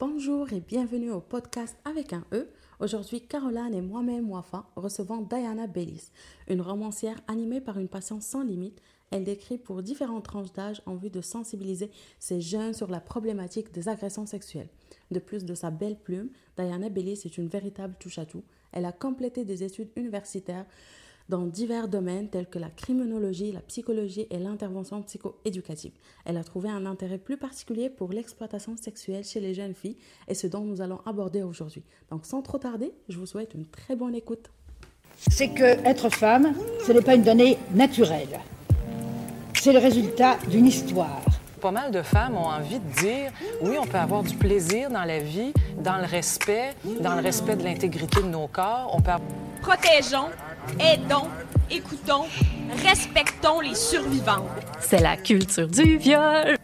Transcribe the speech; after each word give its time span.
Bonjour 0.00 0.52
et 0.52 0.58
bienvenue 0.58 1.12
au 1.12 1.20
podcast 1.20 1.76
avec 1.84 2.12
un 2.12 2.24
E. 2.32 2.48
Aujourd'hui, 2.80 3.20
Caroline 3.20 3.72
et 3.72 3.80
moi-même, 3.80 4.28
Wafa, 4.28 4.66
recevons 4.74 5.20
Diana 5.20 5.68
Bellis, 5.68 6.10
une 6.48 6.60
romancière 6.60 7.20
animée 7.28 7.60
par 7.60 7.78
une 7.78 7.86
passion 7.86 8.20
sans 8.20 8.42
limite. 8.42 8.82
Elle 9.12 9.22
décrit 9.22 9.56
pour 9.56 9.84
différentes 9.84 10.24
tranches 10.24 10.52
d'âge 10.52 10.82
en 10.86 10.96
vue 10.96 11.10
de 11.10 11.20
sensibiliser 11.20 11.92
ces 12.18 12.40
jeunes 12.40 12.74
sur 12.74 12.90
la 12.90 13.00
problématique 13.00 13.72
des 13.72 13.88
agressions 13.88 14.26
sexuelles. 14.26 14.68
De 15.12 15.20
plus 15.20 15.44
de 15.44 15.54
sa 15.54 15.70
belle 15.70 15.96
plume, 15.96 16.30
Diana 16.56 16.88
Bellis 16.88 17.22
est 17.24 17.38
une 17.38 17.46
véritable 17.46 17.94
touche-à-tout. 18.00 18.42
Elle 18.72 18.86
a 18.86 18.92
complété 18.92 19.44
des 19.44 19.62
études 19.62 19.92
universitaires 19.94 20.66
dans 21.28 21.46
divers 21.46 21.88
domaines 21.88 22.28
tels 22.28 22.46
que 22.46 22.58
la 22.58 22.68
criminologie, 22.68 23.52
la 23.52 23.60
psychologie 23.60 24.26
et 24.30 24.38
l'intervention 24.38 25.02
psychoéducative. 25.02 25.92
Elle 26.24 26.36
a 26.36 26.44
trouvé 26.44 26.68
un 26.68 26.86
intérêt 26.86 27.18
plus 27.18 27.36
particulier 27.36 27.88
pour 27.88 28.12
l'exploitation 28.12 28.76
sexuelle 28.76 29.24
chez 29.24 29.40
les 29.40 29.54
jeunes 29.54 29.74
filles 29.74 29.96
et 30.28 30.34
ce 30.34 30.46
dont 30.46 30.60
nous 30.60 30.80
allons 30.80 31.00
aborder 31.06 31.42
aujourd'hui. 31.42 31.82
Donc 32.10 32.26
sans 32.26 32.42
trop 32.42 32.58
tarder, 32.58 32.92
je 33.08 33.18
vous 33.18 33.26
souhaite 33.26 33.54
une 33.54 33.66
très 33.66 33.96
bonne 33.96 34.14
écoute. 34.14 34.50
C'est 35.16 35.48
que 35.48 35.64
être 35.86 36.10
femme, 36.10 36.54
ce 36.86 36.92
n'est 36.92 37.00
pas 37.00 37.14
une 37.14 37.22
donnée 37.22 37.58
naturelle. 37.72 38.40
C'est 39.54 39.72
le 39.72 39.78
résultat 39.78 40.36
d'une 40.50 40.66
histoire. 40.66 41.22
Pas 41.60 41.70
mal 41.70 41.90
de 41.90 42.02
femmes 42.02 42.36
ont 42.36 42.48
envie 42.48 42.78
de 42.78 43.00
dire 43.00 43.32
oui, 43.62 43.76
on 43.80 43.86
peut 43.86 43.96
avoir 43.96 44.22
du 44.22 44.36
plaisir 44.36 44.90
dans 44.90 45.04
la 45.04 45.20
vie, 45.20 45.54
dans 45.78 45.96
le 45.96 46.04
respect, 46.04 46.74
dans 47.00 47.14
le 47.14 47.22
respect 47.22 47.56
de 47.56 47.64
l'intégrité 47.64 48.20
de 48.20 48.28
nos 48.28 48.48
corps. 48.48 48.90
On 48.92 49.00
peut 49.00 49.12
Protégeons 49.62 50.28
aidons, 50.80 51.30
écoutons, 51.70 52.24
respectons 52.84 53.60
les 53.60 53.74
survivants. 53.74 54.48
C'est 54.80 55.00
la 55.00 55.16
culture 55.16 55.68
du 55.68 55.96
viol. 55.98 56.56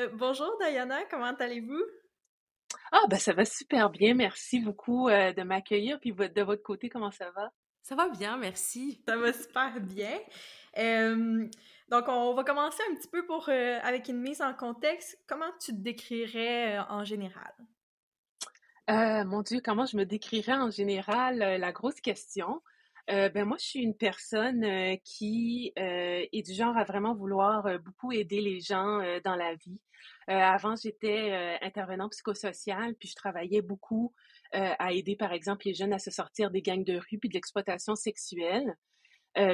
Euh, 0.00 0.08
bonjour 0.14 0.50
Diana, 0.60 1.04
comment 1.10 1.34
allez-vous? 1.34 1.82
Ah 2.92 3.06
ben 3.08 3.18
ça 3.18 3.32
va 3.32 3.44
super 3.44 3.90
bien, 3.90 4.14
merci 4.14 4.60
beaucoup 4.60 5.08
euh, 5.08 5.32
de 5.32 5.42
m'accueillir. 5.42 5.98
Puis 6.00 6.12
de 6.12 6.42
votre 6.42 6.62
côté, 6.62 6.88
comment 6.88 7.10
ça 7.10 7.30
va? 7.30 7.50
Ça 7.82 7.94
va 7.94 8.08
bien, 8.08 8.36
merci. 8.36 9.02
Ça 9.06 9.16
va 9.16 9.32
super 9.32 9.80
bien. 9.80 10.18
Euh, 10.78 11.46
donc 11.88 12.04
on 12.08 12.34
va 12.34 12.44
commencer 12.44 12.82
un 12.90 12.94
petit 12.94 13.08
peu 13.08 13.26
pour 13.26 13.48
avec 13.48 14.08
une 14.08 14.20
mise 14.20 14.40
en 14.40 14.54
contexte. 14.54 15.18
Comment 15.26 15.50
tu 15.60 15.72
te 15.72 15.80
décrirais 15.80 16.78
en 16.88 17.04
général? 17.04 17.52
Euh, 18.90 19.24
mon 19.24 19.42
Dieu, 19.42 19.60
comment 19.64 19.86
je 19.86 19.96
me 19.96 20.04
décrirais 20.04 20.54
en 20.54 20.70
général? 20.70 21.40
Euh, 21.42 21.58
la 21.58 21.72
grosse 21.72 22.00
question? 22.00 22.60
Euh, 23.10 23.28
ben 23.28 23.44
moi, 23.44 23.56
je 23.60 23.64
suis 23.64 23.80
une 23.80 23.96
personne 23.96 24.64
qui 25.04 25.72
est 25.76 26.46
du 26.46 26.54
genre 26.54 26.76
à 26.76 26.84
vraiment 26.84 27.14
vouloir 27.14 27.66
beaucoup 27.80 28.12
aider 28.12 28.40
les 28.40 28.60
gens 28.60 29.00
dans 29.24 29.34
la 29.34 29.54
vie. 29.56 29.80
avant, 30.28 30.76
j'étais 30.76 31.58
intervenant 31.62 32.08
psychosocial, 32.10 32.94
puis 32.94 33.08
je 33.08 33.16
travaillais 33.16 33.60
beaucoup 33.60 34.14
à 34.52 34.92
aider, 34.92 35.16
par 35.16 35.32
exemple, 35.32 35.66
les 35.66 35.74
jeunes 35.74 35.92
à 35.92 35.98
se 35.98 36.12
sortir 36.12 36.52
des 36.52 36.62
gangs 36.62 36.84
de 36.84 36.94
rue 36.94 37.18
puis 37.18 37.28
de 37.28 37.34
l'exploitation 37.34 37.96
sexuelle. 37.96 38.72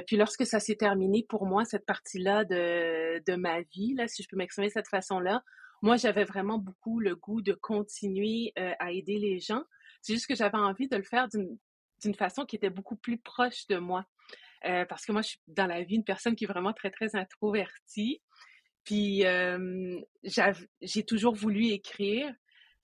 puis 0.06 0.19
lorsque 0.19 0.45
ça 0.45 0.61
s'est 0.61 0.77
terminé 0.77 1.25
pour 1.27 1.47
moi, 1.47 1.65
cette 1.65 1.87
partie-là 1.87 2.45
de, 2.45 3.23
de 3.27 3.34
ma 3.34 3.62
vie, 3.62 3.95
là, 3.95 4.09
si 4.09 4.23
je 4.23 4.29
peux 4.29 4.37
m'exprimer 4.37 4.69
de 4.69 4.75
cette 4.75 4.89
façon-là, 4.89 5.43
moi, 5.83 5.97
j'avais 5.97 6.25
vraiment 6.25 6.59
beaucoup 6.59 7.01
le 7.01 7.15
goût 7.15 7.41
de 7.41 7.53
continuer 7.53 8.53
euh, 8.59 8.73
à 8.79 8.93
aider 8.93 9.19
les 9.19 9.39
gens. 9.39 9.62
C'est 10.03 10.12
juste 10.12 10.27
que 10.27 10.34
j'avais 10.34 10.59
envie 10.59 10.89
de 10.89 10.97
le 10.97 11.03
faire 11.03 11.29
d'une 11.29 12.15
façon 12.15 12.45
qui 12.45 12.57
était 12.57 12.71
beaucoup 12.71 12.97
plus 12.97 13.19
proche 13.19 13.67
de 13.69 13.79
moi. 13.79 14.05
Euh, 14.65 14.84
parce 14.87 15.06
que 15.06 15.12
moi, 15.12 15.23
je 15.23 15.29
suis 15.29 15.41
dans 15.47 15.67
la 15.67 15.83
vie 15.83 15.97
une 15.97 16.05
personne 16.05 16.34
qui 16.34 16.45
est 16.45 16.49
vraiment 16.49 16.73
très, 16.73 16.91
très 16.91 17.15
introvertie. 17.15 18.21
Puis, 18.84 19.25
euh, 19.25 20.01
j'ai 20.81 21.05
toujours 21.05 21.34
voulu 21.34 21.67
écrire. 21.67 22.33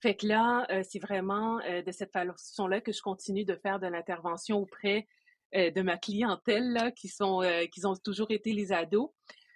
Fait 0.01 0.15
que 0.15 0.27
là, 0.27 0.67
c'est 0.83 0.99
vraiment 0.99 1.57
de 1.57 1.91
cette 1.91 2.11
façon-là 2.11 2.79
que 2.79 2.91
je 2.91 3.01
continue 3.01 3.43
de 3.43 3.55
faire 3.55 3.79
de 3.79 3.87
l'intervention 3.87 4.57
auprès 4.57 5.07
de 5.53 5.81
ma 5.81 5.97
clientèle, 5.97 6.73
là, 6.73 6.91
qui 6.91 7.07
sont, 7.07 7.41
qui 7.71 7.85
ont 7.85 7.95
toujours 7.95 8.29
été 8.29 8.53
les 8.53 8.71
ados. 8.71 9.09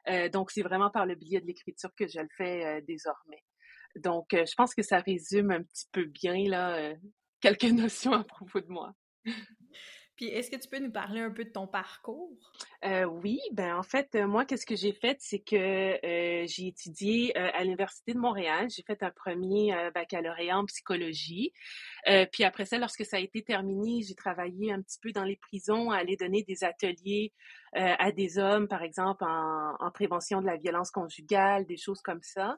Euh, 0.10 0.30
donc, 0.30 0.52
c'est 0.52 0.62
vraiment 0.62 0.90
par 0.90 1.06
le 1.06 1.16
biais 1.16 1.42
de 1.42 1.46
l'écriture 1.46 1.90
que 1.96 2.08
je 2.08 2.20
le 2.20 2.30
fais 2.38 2.66
euh, 2.66 2.82
désormais. 2.82 3.44
Donc, 3.96 4.34
euh, 4.34 4.46
je 4.46 4.54
pense 4.56 4.74
que 4.74 4.82
ça 4.82 5.00
résume 5.00 5.52
un 5.52 5.64
petit 5.64 5.88
peu 5.92 6.06
bien 6.06 6.48
là 6.48 6.94
quelques 7.42 7.64
notions 7.72 8.14
à 8.14 8.24
propos 8.24 8.62
de 8.62 8.68
moi. 8.68 8.94
Puis, 10.20 10.28
est-ce 10.28 10.52
que 10.52 10.58
tu 10.58 10.68
peux 10.68 10.80
nous 10.80 10.92
parler 10.92 11.22
un 11.22 11.32
peu 11.32 11.46
de 11.46 11.50
ton 11.50 11.66
parcours? 11.66 12.38
oui, 12.84 13.40
ben 13.54 13.78
en 13.78 13.84
fait, 13.84 14.14
moi, 14.16 14.44
qu'est-ce 14.44 14.66
que 14.66 14.76
j'ai 14.76 14.92
fait, 14.92 15.16
c'est 15.22 15.40
que 15.40 15.98
j'ai 16.46 16.68
étudié 16.68 17.34
à 17.38 17.64
l'Université 17.64 18.14
de 18.14 18.20
Montréal. 18.20 18.68
J'ai 18.70 18.84
fait 18.84 19.02
un 19.02 19.12
premier 19.12 19.74
baccalauréat 19.96 20.58
en 20.58 20.66
psychologie. 20.66 21.54
puis 22.34 22.44
après 22.44 22.66
ça, 22.66 22.78
lorsque 22.78 23.06
ça 23.06 23.16
a 23.16 23.22
été 23.22 23.44
terminé, 23.44 24.02
j'ai 24.02 24.16
travaillé 24.16 24.74
un 24.74 24.82
petit 24.82 25.00
peu 25.02 25.14
dans 25.14 25.24
les 25.24 25.38
prisons, 25.38 25.90
à 25.90 26.00
aller 26.00 26.18
donner 26.18 26.44
des 26.44 26.66
ateliers 26.66 27.32
à 27.72 28.12
des 28.12 28.38
hommes, 28.40 28.68
par 28.68 28.84
exemple, 28.84 29.24
en, 29.24 29.76
en, 29.80 29.92
prévention 29.92 30.42
de 30.42 30.48
la 30.48 30.58
violence 30.58 30.92
conjugale, 30.92 31.66
des 31.66 31.78
choses 31.78 32.02
comme 32.02 32.24
ça. 32.24 32.58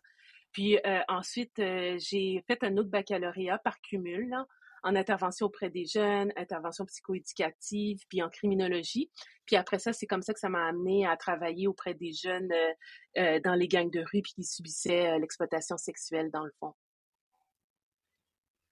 Puis 0.51 0.79
ensuite, 1.07 1.57
j'ai 1.57 2.43
fait 2.47 2.63
un 2.63 2.75
autre 2.77 2.89
baccalauréat 2.89 3.59
par 3.59 3.79
cumul, 3.81 4.35
en 4.83 4.95
intervention 4.95 5.47
auprès 5.47 5.69
des 5.69 5.85
jeunes, 5.85 6.31
intervention 6.35 6.85
psychoéducative, 6.85 7.99
puis 8.09 8.21
en 8.21 8.29
criminologie. 8.29 9.11
Puis 9.45 9.55
après 9.55 9.79
ça, 9.79 9.93
c'est 9.93 10.07
comme 10.07 10.21
ça 10.21 10.33
que 10.33 10.39
ça 10.39 10.49
m'a 10.49 10.67
amené 10.67 11.05
à 11.05 11.17
travailler 11.17 11.67
auprès 11.67 11.93
des 11.93 12.13
jeunes 12.13 12.51
euh, 12.51 12.73
euh, 13.17 13.39
dans 13.41 13.53
les 13.53 13.67
gangs 13.67 13.91
de 13.91 13.99
rue 13.99 14.21
puis 14.21 14.33
qui 14.33 14.43
subissaient 14.43 15.11
euh, 15.11 15.19
l'exploitation 15.19 15.77
sexuelle 15.77 16.31
dans 16.31 16.45
le 16.45 16.51
fond. 16.59 16.73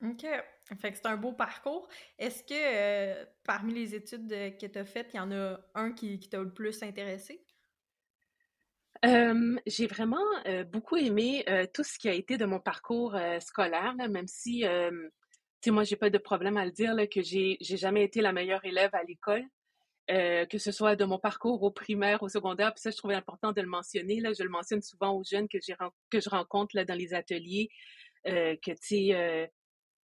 OK. 0.01 0.25
Fait 0.79 0.91
que 0.91 0.97
c'est 0.97 1.05
un 1.07 1.17
beau 1.17 1.33
parcours. 1.33 1.89
Est-ce 2.17 2.43
que 2.43 3.25
parmi 3.43 3.73
les 3.73 3.95
études 3.95 4.29
que 4.29 4.65
tu 4.65 4.79
as 4.79 4.85
faites, 4.85 5.13
il 5.13 5.17
y 5.17 5.19
en 5.19 5.31
a 5.33 5.59
un 5.75 5.91
qui, 5.91 6.19
qui 6.19 6.29
t'a 6.29 6.39
le 6.39 6.53
plus 6.53 6.81
intéressé? 6.83 7.43
j'ai 9.01 9.87
vraiment 9.87 10.25
beaucoup 10.71 10.97
aimé 10.97 11.45
tout 11.73 11.83
ce 11.83 11.97
qui 11.97 12.09
a 12.09 12.13
été 12.13 12.37
de 12.37 12.45
mon 12.45 12.59
parcours 12.59 13.17
scolaire, 13.39 13.95
même 13.95 14.27
si 14.27 14.65
sais, 15.63 15.71
moi, 15.71 15.83
j'ai 15.83 15.95
pas 15.95 16.09
de 16.09 16.17
problème 16.17 16.57
à 16.57 16.65
le 16.65 16.71
dire, 16.71 16.95
que 17.13 17.21
j'ai, 17.21 17.57
j'ai 17.61 17.77
jamais 17.77 18.03
été 18.03 18.21
la 18.21 18.31
meilleure 18.31 18.63
élève 18.65 18.91
à 18.93 19.03
l'école. 19.03 19.45
Euh, 20.11 20.47
que 20.47 20.57
ce 20.57 20.71
soit 20.71 20.95
de 20.95 21.05
mon 21.05 21.19
parcours 21.19 21.61
au 21.61 21.69
primaire, 21.69 22.23
au 22.23 22.29
secondaire, 22.29 22.73
puis 22.73 22.81
ça, 22.81 22.89
je 22.89 22.97
trouvais 22.97 23.13
important 23.13 23.51
de 23.51 23.61
le 23.61 23.67
mentionner. 23.67 24.19
Là, 24.19 24.33
je 24.33 24.41
le 24.41 24.49
mentionne 24.49 24.81
souvent 24.81 25.15
aux 25.15 25.23
jeunes 25.23 25.47
que, 25.47 25.59
j'ai, 25.63 25.75
que 26.09 26.19
je 26.19 26.29
rencontre 26.29 26.81
dans 26.81 26.97
les 26.97 27.13
ateliers, 27.13 27.69
euh, 28.25 28.55
que 28.55 28.71
tu 28.71 29.13
euh, 29.13 29.45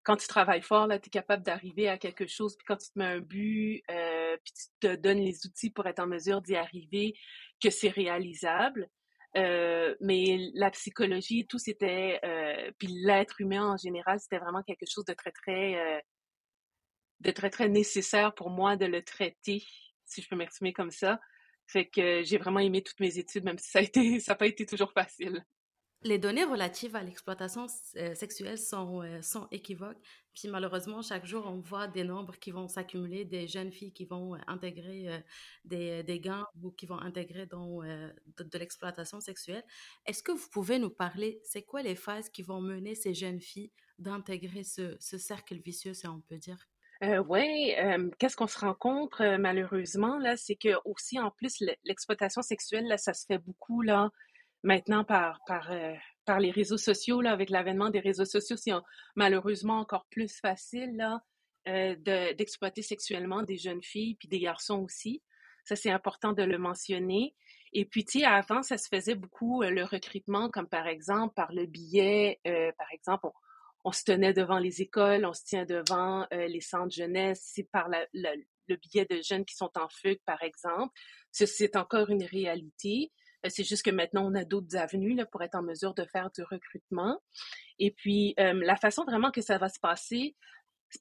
quand 0.02 0.16
tu 0.16 0.26
travailles 0.26 0.60
fort, 0.60 0.88
tu 0.88 0.94
es 0.94 1.10
capable 1.10 1.42
d'arriver 1.42 1.88
à 1.88 1.96
quelque 1.96 2.26
chose, 2.26 2.54
puis 2.54 2.66
quand 2.66 2.76
tu 2.76 2.90
te 2.90 2.98
mets 2.98 3.06
un 3.06 3.20
but, 3.20 3.82
puis 3.88 4.52
tu 4.52 4.66
te 4.78 4.94
donnes 4.96 5.20
les 5.20 5.46
outils 5.46 5.70
pour 5.70 5.86
être 5.86 6.00
en 6.00 6.06
mesure 6.06 6.42
d'y 6.42 6.56
arriver, 6.56 7.14
que 7.62 7.70
c'est 7.70 7.88
réalisable. 7.88 8.90
Euh, 9.36 9.94
mais 10.00 10.50
la 10.54 10.70
psychologie, 10.70 11.46
tout 11.46 11.58
c'était, 11.58 12.20
euh, 12.24 12.70
puis 12.78 12.88
l'être 12.88 13.40
humain 13.40 13.72
en 13.72 13.76
général, 13.76 14.20
c'était 14.20 14.38
vraiment 14.38 14.62
quelque 14.62 14.86
chose 14.88 15.04
de 15.04 15.12
très 15.12 15.32
très, 15.32 15.74
euh, 15.76 16.00
de 17.20 17.30
très 17.32 17.50
très 17.50 17.68
nécessaire 17.68 18.34
pour 18.34 18.50
moi 18.50 18.76
de 18.76 18.86
le 18.86 19.02
traiter, 19.02 19.64
si 20.04 20.22
je 20.22 20.28
peux 20.28 20.36
m'exprimer 20.36 20.72
comme 20.72 20.90
ça. 20.90 21.20
Fait 21.66 21.88
que 21.88 22.22
j'ai 22.22 22.38
vraiment 22.38 22.60
aimé 22.60 22.82
toutes 22.82 23.00
mes 23.00 23.18
études, 23.18 23.44
même 23.44 23.58
si 23.58 23.70
ça 23.70 23.80
a 23.80 23.82
été, 23.82 23.92
ça 24.20 24.32
n'a 24.32 24.36
pas 24.36 24.46
été 24.46 24.66
toujours 24.66 24.92
facile. 24.92 25.44
Les 26.06 26.18
données 26.18 26.44
relatives 26.44 26.96
à 26.96 27.02
l'exploitation 27.02 27.66
euh, 27.96 28.14
sexuelle 28.14 28.58
sont, 28.58 29.02
euh, 29.02 29.22
sont 29.22 29.48
équivoques. 29.50 29.96
Puis 30.34 30.48
malheureusement, 30.48 31.00
chaque 31.00 31.24
jour, 31.24 31.46
on 31.46 31.60
voit 31.60 31.86
des 31.86 32.04
nombres 32.04 32.38
qui 32.38 32.50
vont 32.50 32.68
s'accumuler, 32.68 33.24
des 33.24 33.46
jeunes 33.46 33.72
filles 33.72 33.94
qui 33.94 34.04
vont 34.04 34.34
euh, 34.34 34.38
intégrer 34.46 35.24
des, 35.64 36.20
gangs 36.20 36.44
ou 36.62 36.72
qui 36.72 36.84
vont 36.84 36.98
intégrer 36.98 37.46
dans, 37.46 37.80
de, 37.80 38.58
l'exploitation 38.58 39.18
sexuelle. 39.20 39.64
Est-ce 40.04 40.22
que 40.22 40.32
vous 40.32 40.48
pouvez 40.52 40.78
nous 40.78 40.90
parler, 40.90 41.40
c'est 41.42 41.62
quoi 41.62 41.80
les 41.80 41.94
phases 41.94 42.28
qui 42.28 42.42
vont 42.42 42.60
mener 42.60 42.94
ces 42.94 43.14
jeunes 43.14 43.40
filles 43.40 43.72
d'intégrer 43.98 44.62
ce, 44.62 44.96
ce, 45.00 45.16
cercle 45.16 45.56
vicieux, 45.56 45.94
si 45.94 46.06
on 46.06 46.20
peut 46.20 46.38
dire? 46.38 46.68
Oui, 47.28 47.72
qu'est-ce 48.18 48.36
qu'on 48.36 48.46
se 48.46 48.58
rencontre 48.58 49.36
malheureusement 49.36 50.18
là, 50.18 50.36
c'est 50.36 50.54
que 50.54 50.70
aussi 50.84 51.18
en 51.18 51.30
plus 51.30 51.62
l'exploitation 51.84 52.40
sexuelle 52.40 52.94
ça 52.98 53.12
se 53.12 53.26
fait 53.26 53.38
beaucoup 53.38 53.82
là 53.82 54.10
maintenant 54.64 55.04
par, 55.04 55.40
par, 55.46 55.70
euh, 55.70 55.94
par 56.24 56.40
les 56.40 56.50
réseaux 56.50 56.78
sociaux, 56.78 57.20
là, 57.20 57.30
avec 57.30 57.50
l'avènement 57.50 57.90
des 57.90 58.00
réseaux 58.00 58.24
sociaux, 58.24 58.56
c'est 58.56 58.72
malheureusement 59.14 59.78
encore 59.78 60.06
plus 60.10 60.40
facile 60.40 60.96
là, 60.96 61.22
euh, 61.68 61.94
d'exploiter 62.34 62.82
sexuellement 62.82 63.42
des 63.42 63.58
jeunes 63.58 63.82
filles 63.82 64.16
puis 64.16 64.26
des 64.26 64.40
garçons 64.40 64.82
aussi. 64.82 65.22
Ça, 65.64 65.76
c'est 65.76 65.90
important 65.90 66.32
de 66.32 66.42
le 66.42 66.58
mentionner. 66.58 67.34
Et 67.72 67.84
puis, 67.84 68.04
tu 68.04 68.20
sais, 68.20 68.24
avant, 68.24 68.62
ça 68.62 68.76
se 68.76 68.88
faisait 68.88 69.14
beaucoup 69.14 69.62
euh, 69.62 69.70
le 69.70 69.84
recrutement, 69.84 70.50
comme 70.50 70.68
par 70.68 70.86
exemple 70.86 71.34
par 71.34 71.52
le 71.52 71.66
billet, 71.66 72.40
par 72.44 72.88
exemple, 72.92 73.26
on, 73.26 73.32
on, 73.84 73.92
se 73.92 74.04
tenait 74.04 74.32
devant 74.32 74.58
les 74.58 74.80
écoles, 74.80 75.26
on 75.26 75.34
se 75.34 75.44
tient 75.44 75.64
devant 75.64 76.26
les 76.30 76.60
centres 76.60 76.94
jeunesse, 76.94 77.50
c'est 77.52 77.68
par 77.70 77.88
le 77.88 78.76
billet 78.76 79.06
de 79.08 79.20
jeunes 79.22 79.44
qui 79.44 79.56
sont 79.56 79.70
en 79.76 79.88
fugue, 79.88 80.20
par 80.24 80.42
exemple. 80.42 80.94
C'est 81.32 81.76
encore 81.76 82.08
une 82.10 82.24
réalité. 82.24 83.10
C'est 83.48 83.64
juste 83.64 83.84
que 83.84 83.90
maintenant, 83.90 84.26
on 84.26 84.34
a 84.34 84.44
d'autres 84.44 84.76
avenues 84.76 85.18
pour 85.30 85.42
être 85.42 85.54
en 85.54 85.62
mesure 85.62 85.94
de 85.94 86.04
faire 86.04 86.30
du 86.30 86.42
recrutement. 86.42 87.20
Et 87.78 87.90
puis, 87.90 88.34
la 88.36 88.76
façon 88.76 89.04
vraiment 89.04 89.30
que 89.30 89.40
ça 89.40 89.58
va 89.58 89.68
se 89.68 89.80
passer, 89.80 90.36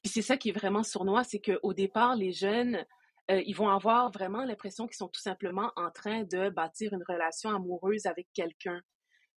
puis 0.01 0.11
c'est 0.11 0.21
ça 0.21 0.37
qui 0.37 0.49
est 0.49 0.57
vraiment 0.57 0.83
sournois, 0.83 1.23
c'est 1.23 1.39
qu'au 1.39 1.73
départ, 1.73 2.15
les 2.15 2.31
jeunes, 2.31 2.85
ils 3.29 3.53
vont 3.53 3.69
avoir 3.69 4.11
vraiment 4.11 4.43
l'impression 4.43 4.87
qu'ils 4.87 4.97
sont 4.97 5.07
tout 5.07 5.21
simplement 5.21 5.71
en 5.75 5.91
train 5.91 6.23
de 6.23 6.49
bâtir 6.49 6.93
une 6.93 7.03
relation 7.07 7.49
amoureuse 7.49 8.05
avec 8.05 8.27
quelqu'un. 8.33 8.81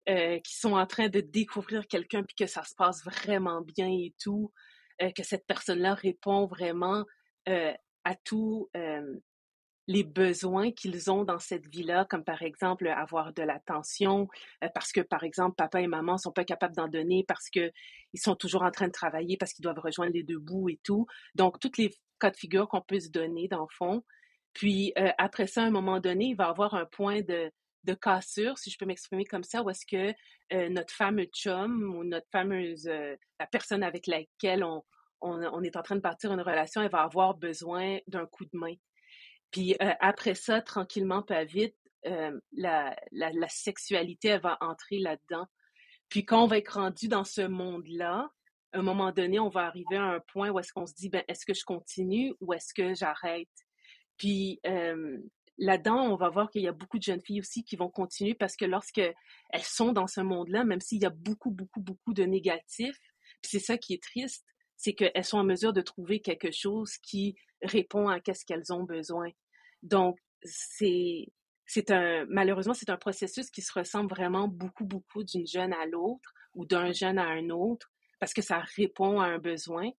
Euh, 0.06 0.38
qui 0.40 0.54
sont 0.54 0.74
en 0.74 0.86
train 0.86 1.08
de 1.08 1.20
découvrir 1.20 1.86
quelqu'un 1.86 2.24
puis 2.24 2.34
que 2.36 2.46
ça 2.46 2.62
se 2.62 2.74
passe 2.74 3.02
vraiment 3.04 3.62
bien 3.62 3.88
et 3.88 4.14
tout, 4.22 4.52
euh, 5.00 5.10
que 5.12 5.22
cette 5.22 5.46
personne-là 5.46 5.94
répond 5.94 6.44
vraiment 6.44 7.06
euh, 7.48 7.72
à 8.04 8.14
tous 8.14 8.68
les 9.86 10.04
besoins 10.04 10.70
qu'ils 10.72 11.10
ont 11.10 11.24
dans 11.24 11.38
cette 11.38 11.66
vie-là, 11.66 12.06
comme 12.08 12.24
par 12.24 12.42
exemple 12.42 12.88
avoir 12.88 13.32
de 13.32 13.42
l'attention, 13.42 14.28
parce 14.74 14.92
que 14.92 15.00
par 15.00 15.24
exemple 15.24 15.56
papa 15.56 15.80
et 15.80 15.86
maman 15.86 16.16
sont 16.16 16.32
pas 16.32 16.44
capables 16.44 16.74
d'en 16.74 16.88
donner 16.88 17.24
parce 17.28 17.50
que 17.50 17.70
ils 18.12 18.20
sont 18.20 18.34
toujours 18.34 18.62
en 18.62 18.70
train 18.70 18.86
de 18.86 18.92
travailler, 18.92 19.36
parce 19.36 19.52
qu'ils 19.52 19.62
doivent 19.62 19.78
rejoindre 19.78 20.12
les 20.14 20.22
deux 20.22 20.38
bouts 20.38 20.68
et 20.70 20.80
tout. 20.82 21.06
Donc 21.34 21.60
toutes 21.60 21.78
les 21.78 21.94
cas 22.18 22.30
de 22.30 22.36
figure 22.36 22.68
qu'on 22.68 22.80
peut 22.80 23.00
se 23.00 23.10
donner 23.10 23.48
dans 23.48 23.62
le 23.62 23.74
fond. 23.76 24.02
Puis 24.54 24.92
après 25.18 25.46
ça, 25.46 25.62
à 25.62 25.66
un 25.66 25.70
moment 25.70 26.00
donné, 26.00 26.26
il 26.26 26.36
va 26.36 26.48
avoir 26.48 26.74
un 26.74 26.86
point 26.86 27.20
de 27.22 27.50
de 27.84 27.94
cassure, 27.94 28.58
si 28.58 28.70
je 28.70 28.78
peux 28.78 28.86
m'exprimer 28.86 29.24
comme 29.24 29.44
ça, 29.44 29.62
où 29.62 29.70
est-ce 29.70 29.86
que 29.86 30.14
euh, 30.52 30.68
notre 30.68 30.92
fameux 30.92 31.26
chum 31.26 31.94
ou 31.94 32.04
notre 32.04 32.26
fameuse, 32.30 32.86
euh, 32.88 33.14
la 33.38 33.46
personne 33.46 33.82
avec 33.82 34.06
laquelle 34.06 34.64
on, 34.64 34.82
on, 35.20 35.62
est 35.62 35.76
en 35.76 35.82
train 35.82 35.96
de 35.96 36.00
partir 36.00 36.32
une 36.32 36.40
relation, 36.40 36.82
elle 36.82 36.90
va 36.90 37.02
avoir 37.02 37.34
besoin 37.34 37.98
d'un 38.08 38.26
coup 38.26 38.44
de 38.44 38.56
main. 38.58 38.74
Puis 39.54 39.76
euh, 39.80 39.92
après 40.00 40.34
ça, 40.34 40.60
tranquillement, 40.60 41.22
pas 41.22 41.44
vite, 41.44 41.76
la, 42.02 42.94
la, 43.12 43.30
la, 43.32 43.48
sexualité, 43.48 44.28
elle 44.28 44.40
va 44.40 44.58
entrer 44.60 44.98
là-dedans. 44.98 45.46
Puis 46.08 46.26
quand 46.26 46.42
on 46.42 46.46
va 46.48 46.58
être 46.58 46.74
rendu 46.74 47.06
dans 47.06 47.22
ce 47.22 47.40
monde-là, 47.40 48.28
à 48.72 48.78
un 48.78 48.82
moment 48.82 49.12
donné, 49.12 49.38
on 49.38 49.48
va 49.48 49.60
arriver 49.60 49.96
à 49.96 50.02
un 50.02 50.20
point 50.20 50.50
où 50.50 50.58
est-ce 50.58 50.72
qu'on 50.72 50.86
se 50.86 50.94
dit, 50.94 51.08
ben, 51.08 51.22
est-ce 51.28 51.46
que 51.46 51.54
je 51.54 51.64
continue 51.64 52.34
ou 52.40 52.52
est-ce 52.52 52.74
que 52.74 52.94
j'arrête? 52.94 53.48
Puis 54.16 54.60
là-dedans, 55.56 56.02
on 56.02 56.16
va 56.16 56.30
voir 56.30 56.50
qu'il 56.50 56.62
y 56.62 56.68
a 56.68 56.72
beaucoup 56.72 56.98
de 56.98 57.04
jeunes 57.04 57.22
filles 57.22 57.40
aussi 57.40 57.62
qui 57.62 57.76
vont 57.76 57.88
continuer 57.88 58.34
parce 58.34 58.56
que 58.56 58.64
lorsque 58.64 58.98
elles 58.98 59.62
sont 59.62 59.92
dans 59.92 60.08
ce 60.08 60.20
monde-là, 60.20 60.64
même 60.64 60.80
s'il 60.80 61.00
y 61.00 61.06
a 61.06 61.10
beaucoup, 61.10 61.52
beaucoup, 61.52 61.80
beaucoup 61.80 62.12
de 62.12 62.24
négatifs, 62.24 62.98
c'est 63.40 63.60
ça 63.60 63.78
qui 63.78 63.94
est 63.94 64.02
triste, 64.02 64.44
c'est 64.76 64.94
qu'elles 64.94 65.24
sont 65.24 65.38
en 65.38 65.44
mesure 65.44 65.72
de 65.72 65.80
trouver 65.80 66.20
quelque 66.20 66.50
chose 66.50 66.96
qui 66.98 67.36
répond 67.62 68.08
à 68.08 68.18
ce 68.20 68.44
qu'elles 68.44 68.72
ont 68.72 68.82
besoin. 68.82 69.30
Donc, 69.84 70.18
c'est, 70.42 71.28
c'est 71.66 71.90
un, 71.90 72.26
malheureusement, 72.28 72.74
c'est 72.74 72.90
un 72.90 72.96
processus 72.96 73.50
qui 73.50 73.62
se 73.62 73.72
ressemble 73.72 74.10
vraiment 74.10 74.48
beaucoup, 74.48 74.84
beaucoup 74.84 75.22
d'une 75.22 75.46
jeune 75.46 75.72
à 75.72 75.86
l'autre 75.86 76.32
ou 76.54 76.66
d'un 76.66 76.92
jeune 76.92 77.18
à 77.18 77.26
un 77.26 77.50
autre 77.50 77.90
parce 78.18 78.34
que 78.34 78.42
ça 78.42 78.60
répond 78.76 79.20
à 79.20 79.26
un 79.26 79.38
besoin. 79.38 79.90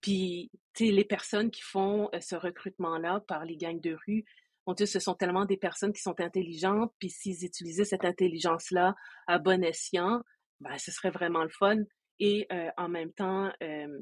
Puis, 0.00 0.50
tu 0.74 0.86
sais, 0.86 0.92
les 0.92 1.04
personnes 1.04 1.50
qui 1.50 1.62
font 1.62 2.08
euh, 2.14 2.20
ce 2.20 2.36
recrutement-là 2.36 3.20
par 3.26 3.44
les 3.44 3.56
gangs 3.56 3.80
de 3.80 3.96
rue, 4.06 4.24
mon 4.66 4.74
Dieu, 4.74 4.86
ce 4.86 4.98
sont 4.98 5.14
tellement 5.14 5.44
des 5.44 5.56
personnes 5.56 5.92
qui 5.92 6.02
sont 6.02 6.20
intelligentes, 6.20 6.92
puis 6.98 7.08
s'ils 7.08 7.44
utilisaient 7.44 7.84
cette 7.84 8.04
intelligence-là 8.04 8.94
à 9.26 9.38
bon 9.38 9.62
escient, 9.62 10.22
ben, 10.60 10.76
ce 10.78 10.90
serait 10.90 11.10
vraiment 11.10 11.44
le 11.44 11.50
fun. 11.50 11.76
Et 12.18 12.46
euh, 12.52 12.70
en 12.76 12.88
même 12.88 13.12
temps, 13.12 13.50
euh, 13.62 13.98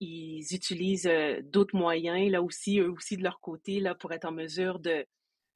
ils 0.00 0.46
utilisent 0.52 1.06
euh, 1.06 1.40
d'autres 1.42 1.76
moyens, 1.76 2.30
là 2.30 2.42
aussi, 2.42 2.80
eux 2.80 2.90
aussi 2.90 3.16
de 3.16 3.22
leur 3.22 3.40
côté, 3.40 3.80
là, 3.80 3.94
pour 3.94 4.12
être 4.12 4.24
en 4.24 4.32
mesure 4.32 4.78
de, 4.78 5.04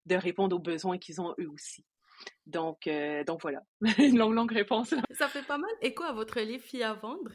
de 0.07 0.15
répondre 0.15 0.57
aux 0.57 0.61
besoins 0.61 0.99
qu'ils 0.99 1.21
ont 1.21 1.35
eux 1.39 1.49
aussi. 1.51 1.85
Donc, 2.47 2.89
donc 3.27 3.43
voilà, 3.43 3.63
une 3.99 4.19
longue, 4.19 4.35
longue 4.35 4.53
réponse. 4.53 4.93
Ça 5.13 5.29
fait 5.29 5.47
pas 5.47 5.59
mal 5.59 5.71
écho 5.83 6.03
à 6.03 6.13
votre 6.13 6.41
livre 6.41 6.65
Fille 6.65 6.83
à 6.83 6.95
vendre. 6.95 7.31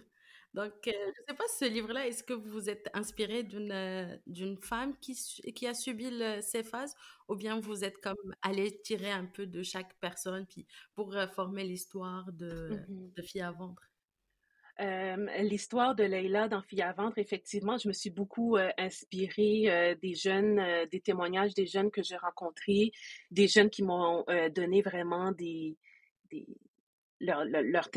Donc, 0.54 0.88
euh, 0.88 0.92
je 0.92 1.22
ne 1.22 1.26
sais 1.28 1.34
pas 1.36 1.48
ce 1.48 1.66
livre-là, 1.66 2.08
est-ce 2.08 2.24
que 2.24 2.34
vous 2.34 2.52
vous 2.52 2.70
êtes 2.70 2.88
inspiré 2.94 3.42
d'une 3.42 3.72
euh, 3.72 4.16
d'une 4.28 4.58
femme 4.58 4.96
qui, 5.00 5.16
qui 5.56 5.68
a 5.68 5.74
subi 5.74 6.12
ces 6.42 6.64
phases? 6.64 6.96
Ou 7.28 7.36
bien 7.36 7.60
vous 7.60 7.84
êtes 7.84 8.00
comme 8.00 8.36
allé 8.44 8.80
tirer 8.82 9.12
un 9.12 9.26
peu 9.26 9.48
de 9.48 9.64
chaque 9.64 9.98
personne 10.00 10.46
puis 10.46 10.68
pour 10.94 11.16
euh, 11.16 11.28
former 11.28 11.64
l'histoire 11.64 12.32
de, 12.32 12.70
mmh 12.88 13.14
de 13.16 13.22
Fille 13.24 13.42
à 13.42 13.52
vendre? 13.52 13.82
L'histoire 14.80 15.96
de 15.96 16.04
Leïla 16.04 16.48
dans 16.48 16.62
Fille 16.62 16.82
à 16.82 16.94
vendre, 16.94 17.18
effectivement, 17.18 17.78
je 17.78 17.88
me 17.88 17.94
suis 17.94 18.10
beaucoup 18.10 18.58
inspirée 18.78 19.96
des 20.02 20.16
jeunes, 20.16 20.62
des 20.92 21.00
témoignages 21.00 21.54
des 21.54 21.68
jeunes 21.68 21.92
que 21.92 22.02
j'ai 22.02 22.18
rencontrés, 22.18 22.92
des 23.30 23.48
jeunes 23.48 23.70
qui 23.70 23.84
m'ont 23.84 24.26
donné 24.56 24.82
vraiment 24.82 25.32
des, 25.32 25.78
des, 26.32 26.48
leur, 27.24 27.46
leur, 27.46 27.90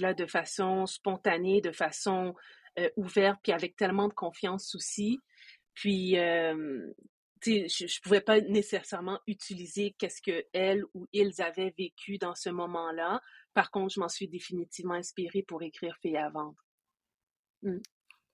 là 0.00 0.14
de 0.14 0.26
façon 0.26 0.86
spontanée, 0.86 1.60
de 1.60 1.72
façon 1.72 2.34
euh, 2.78 2.88
ouverte, 2.96 3.40
puis 3.42 3.52
avec 3.52 3.76
tellement 3.76 4.08
de 4.08 4.14
confiance 4.14 4.74
aussi. 4.74 5.18
Puis, 5.74 6.18
euh, 6.18 6.92
je 7.44 7.84
ne 7.84 8.02
pouvais 8.02 8.20
pas 8.20 8.40
nécessairement 8.40 9.20
utiliser 9.26 9.94
qu'est-ce 9.98 10.22
que 10.22 10.44
elles 10.52 10.84
ou 10.94 11.06
ils 11.12 11.40
avaient 11.40 11.74
vécu 11.76 12.18
dans 12.18 12.34
ce 12.34 12.50
moment-là. 12.50 13.20
Par 13.54 13.70
contre, 13.70 13.94
je 13.94 14.00
m'en 14.00 14.08
suis 14.08 14.28
définitivement 14.28 14.94
inspirée 14.94 15.42
pour 15.42 15.62
écrire 15.62 15.96
Fille 16.00 16.16
à 16.16 16.30
vendre. 16.30 16.64
Mmh. 17.62 17.78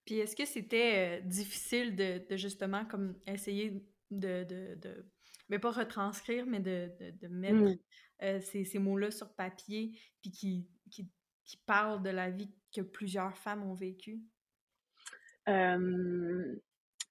Puis 0.04 0.18
est-ce 0.18 0.36
que 0.36 0.44
c'était 0.44 1.18
euh, 1.18 1.20
difficile 1.22 1.96
de, 1.96 2.22
de, 2.28 2.36
justement 2.36 2.84
comme 2.84 3.18
essayer 3.26 3.82
de, 4.10 4.44
de, 4.44 4.74
de, 4.74 5.06
mais 5.48 5.58
pas 5.58 5.70
retranscrire, 5.70 6.44
mais 6.46 6.60
de, 6.60 6.90
de 7.00 7.28
mettre 7.28 7.56
mmh. 7.56 7.78
Euh, 8.22 8.40
ces, 8.40 8.64
ces 8.64 8.78
mots-là 8.78 9.10
sur 9.10 9.34
papier, 9.34 9.98
puis 10.22 10.30
qui, 10.30 10.68
qui, 10.88 11.10
qui, 11.44 11.56
parlent 11.66 12.00
de 12.02 12.10
la 12.10 12.30
vie 12.30 12.48
que 12.74 12.80
plusieurs 12.80 13.36
femmes 13.36 13.64
ont 13.64 13.74
vécue? 13.74 14.22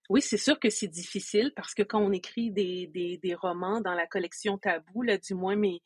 Oui, 0.10 0.22
c'est 0.22 0.38
sûr 0.38 0.60
que 0.60 0.70
c'est 0.70 0.88
difficile 0.88 1.52
parce 1.56 1.74
que 1.74 1.84
quand 1.84 2.02
on 2.02 2.12
écrit 2.12 2.52
des, 2.52 2.88
des, 2.88 3.18
des 3.18 3.36
romans 3.36 3.82
dans 3.82 3.94
la 3.94 4.08
collection 4.08 4.58
Tabou, 4.58 5.02
là, 5.02 5.18
du 5.18 5.34
moins 5.34 5.56
mes, 5.56 5.82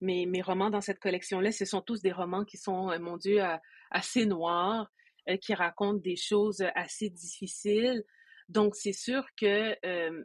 mes, 0.00 0.26
mes 0.26 0.42
romans 0.42 0.70
dans 0.70 0.80
cette 0.80 1.00
collection-là, 1.00 1.52
ce 1.52 1.64
sont 1.64 1.80
tous 1.80 2.02
des 2.02 2.12
romans 2.12 2.44
qui 2.44 2.58
sont, 2.58 2.90
euh, 2.90 2.98
mon 2.98 3.16
Dieu, 3.16 3.40
assez 3.90 4.26
noirs, 4.26 4.90
euh, 5.28 5.36
qui 5.36 5.54
racontent 5.54 6.00
des 6.00 6.16
choses 6.16 6.62
assez 6.74 7.08
difficiles. 7.08 8.04
Donc, 8.48 8.76
c'est 8.76 8.92
sûr 8.92 9.26
que 9.36 9.74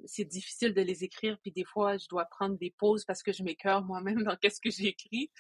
c'est 0.06 0.26
difficile 0.26 0.76
de 0.76 0.82
les 0.82 1.04
écrire, 1.04 1.40
puis 1.42 1.52
des 1.52 1.64
fois, 1.64 1.98
je 1.98 2.08
dois 2.08 2.26
prendre 2.26 2.56
des 2.58 2.70
pauses 2.78 3.04
parce 3.04 3.24
que 3.24 3.32
je 3.32 3.42
m'écœure 3.42 3.84
moi-même 3.84 4.24
dans 4.24 4.36
qu'est-ce 4.36 4.62
que 4.62 4.70
j'écris. 4.70 5.32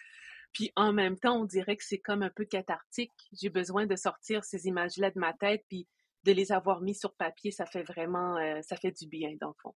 Puis 0.53 0.71
en 0.75 0.91
même 0.91 1.17
temps, 1.17 1.39
on 1.39 1.45
dirait 1.45 1.77
que 1.77 1.83
c'est 1.83 1.99
comme 1.99 2.23
un 2.23 2.29
peu 2.29 2.45
cathartique. 2.45 3.13
J'ai 3.33 3.49
besoin 3.49 3.85
de 3.85 3.95
sortir 3.95 4.43
ces 4.43 4.67
images-là 4.67 5.11
de 5.11 5.19
ma 5.19 5.33
tête, 5.33 5.63
puis 5.69 5.87
de 6.23 6.31
les 6.31 6.51
avoir 6.51 6.81
mis 6.81 6.95
sur 6.95 7.13
papier, 7.15 7.51
ça 7.51 7.65
fait 7.65 7.83
vraiment, 7.83 8.37
ça 8.63 8.75
fait 8.77 8.91
du 8.91 9.07
bien, 9.07 9.35
dans 9.39 9.49
le 9.49 9.53
fond. 9.61 9.73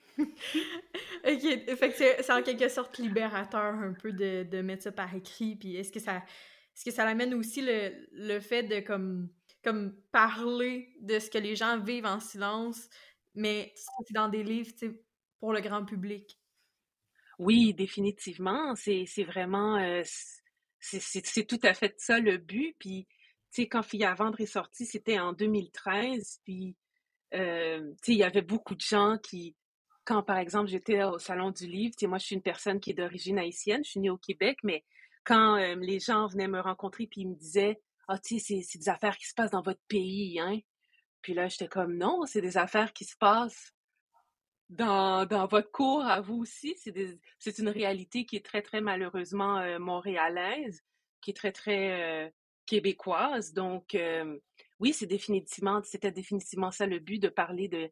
ok, 0.18 1.76
fait 1.76 1.90
que 1.90 1.96
c'est 1.96 2.30
en 2.32 2.42
quelque 2.42 2.68
sorte 2.68 2.98
libérateur 2.98 3.74
un 3.74 3.92
peu 3.94 4.12
de, 4.12 4.44
de 4.44 4.60
mettre 4.62 4.84
ça 4.84 4.92
par 4.92 5.14
écrit, 5.14 5.56
puis 5.56 5.76
est-ce 5.76 5.90
que 5.92 6.00
ça, 6.00 6.16
est-ce 6.18 6.84
que 6.84 6.90
ça 6.92 7.04
amène 7.06 7.34
aussi 7.34 7.62
le, 7.62 8.06
le 8.12 8.40
fait 8.40 8.62
de 8.62 8.80
comme 8.80 9.28
comme 9.62 9.96
parler 10.12 10.94
de 11.00 11.18
ce 11.18 11.30
que 11.30 11.38
les 11.38 11.56
gens 11.56 11.80
vivent 11.80 12.04
en 12.04 12.20
silence, 12.20 12.88
mais 13.34 13.72
dans 14.10 14.28
des 14.28 14.42
livres 14.44 14.70
pour 15.40 15.54
le 15.54 15.60
grand 15.62 15.86
public? 15.86 16.38
Oui, 17.38 17.74
définitivement. 17.74 18.74
C'est 18.76 19.06
vraiment. 19.24 19.76
Euh, 19.76 20.02
c'est 20.84 21.46
tout 21.46 21.60
à 21.62 21.74
fait 21.74 21.94
ça 21.98 22.18
le 22.18 22.36
but. 22.38 22.74
Puis, 22.78 23.06
tu 23.52 23.62
sais, 23.62 23.68
quand 23.68 23.82
Fille 23.82 24.04
à 24.04 24.14
vendre 24.14 24.40
est 24.40 24.46
sorti, 24.46 24.86
c'était 24.86 25.18
en 25.18 25.32
2013. 25.32 26.40
Puis, 26.44 26.76
euh, 27.34 27.80
tu 27.80 27.96
sais, 28.02 28.12
il 28.12 28.18
y 28.18 28.24
avait 28.24 28.42
beaucoup 28.42 28.74
de 28.74 28.80
gens 28.80 29.18
qui. 29.22 29.56
Quand, 30.04 30.22
par 30.22 30.36
exemple, 30.36 30.68
j'étais 30.68 31.02
au 31.02 31.18
Salon 31.18 31.50
du 31.50 31.66
Livre, 31.66 31.94
tu 31.96 32.00
sais, 32.00 32.06
moi, 32.06 32.18
je 32.18 32.26
suis 32.26 32.34
une 32.34 32.42
personne 32.42 32.78
qui 32.78 32.90
est 32.90 32.94
d'origine 32.94 33.38
haïtienne, 33.38 33.82
je 33.84 33.90
suis 33.90 34.00
née 34.00 34.10
au 34.10 34.18
Québec, 34.18 34.58
mais 34.62 34.84
quand 35.24 35.56
euh, 35.56 35.76
les 35.76 35.98
gens 35.98 36.26
venaient 36.26 36.48
me 36.48 36.60
rencontrer 36.60 37.06
puis 37.06 37.22
ils 37.22 37.28
me 37.28 37.34
disaient 37.34 37.80
ah, 38.08 38.18
tu 38.18 38.38
sais, 38.38 38.60
c'est 38.62 38.78
des 38.78 38.88
affaires 38.88 39.16
qui 39.16 39.26
se 39.26 39.34
passent 39.34 39.50
dans 39.50 39.62
votre 39.62 39.80
pays, 39.88 40.38
hein? 40.38 40.58
Puis 41.22 41.34
là, 41.34 41.48
j'étais 41.48 41.68
comme, 41.68 41.96
non, 41.96 42.26
c'est 42.26 42.42
des 42.42 42.58
affaires 42.58 42.92
qui 42.92 43.04
se 43.04 43.16
passent 43.16 43.73
dans, 44.70 45.26
dans 45.26 45.46
votre 45.46 45.70
cours 45.70 46.04
à 46.04 46.20
vous 46.20 46.36
aussi. 46.36 46.76
C'est 47.38 47.58
une 47.58 47.68
réalité 47.68 48.24
qui 48.24 48.36
est 48.36 48.44
très, 48.44 48.62
très 48.62 48.80
malheureusement 48.80 49.58
euh, 49.58 49.78
montréalaise, 49.78 50.82
qui 51.20 51.30
est 51.30 51.34
très, 51.34 51.52
très 51.52 52.26
euh, 52.26 52.30
québécoise. 52.66 53.52
Donc, 53.52 53.94
euh, 53.94 54.38
oui, 54.80 54.92
c'est 54.92 55.06
définitivement, 55.06 55.82
c'était 55.82 56.12
définitivement 56.12 56.70
ça 56.70 56.86
le 56.86 56.98
but 56.98 57.18
de 57.18 57.28
parler 57.28 57.68
de, 57.68 57.90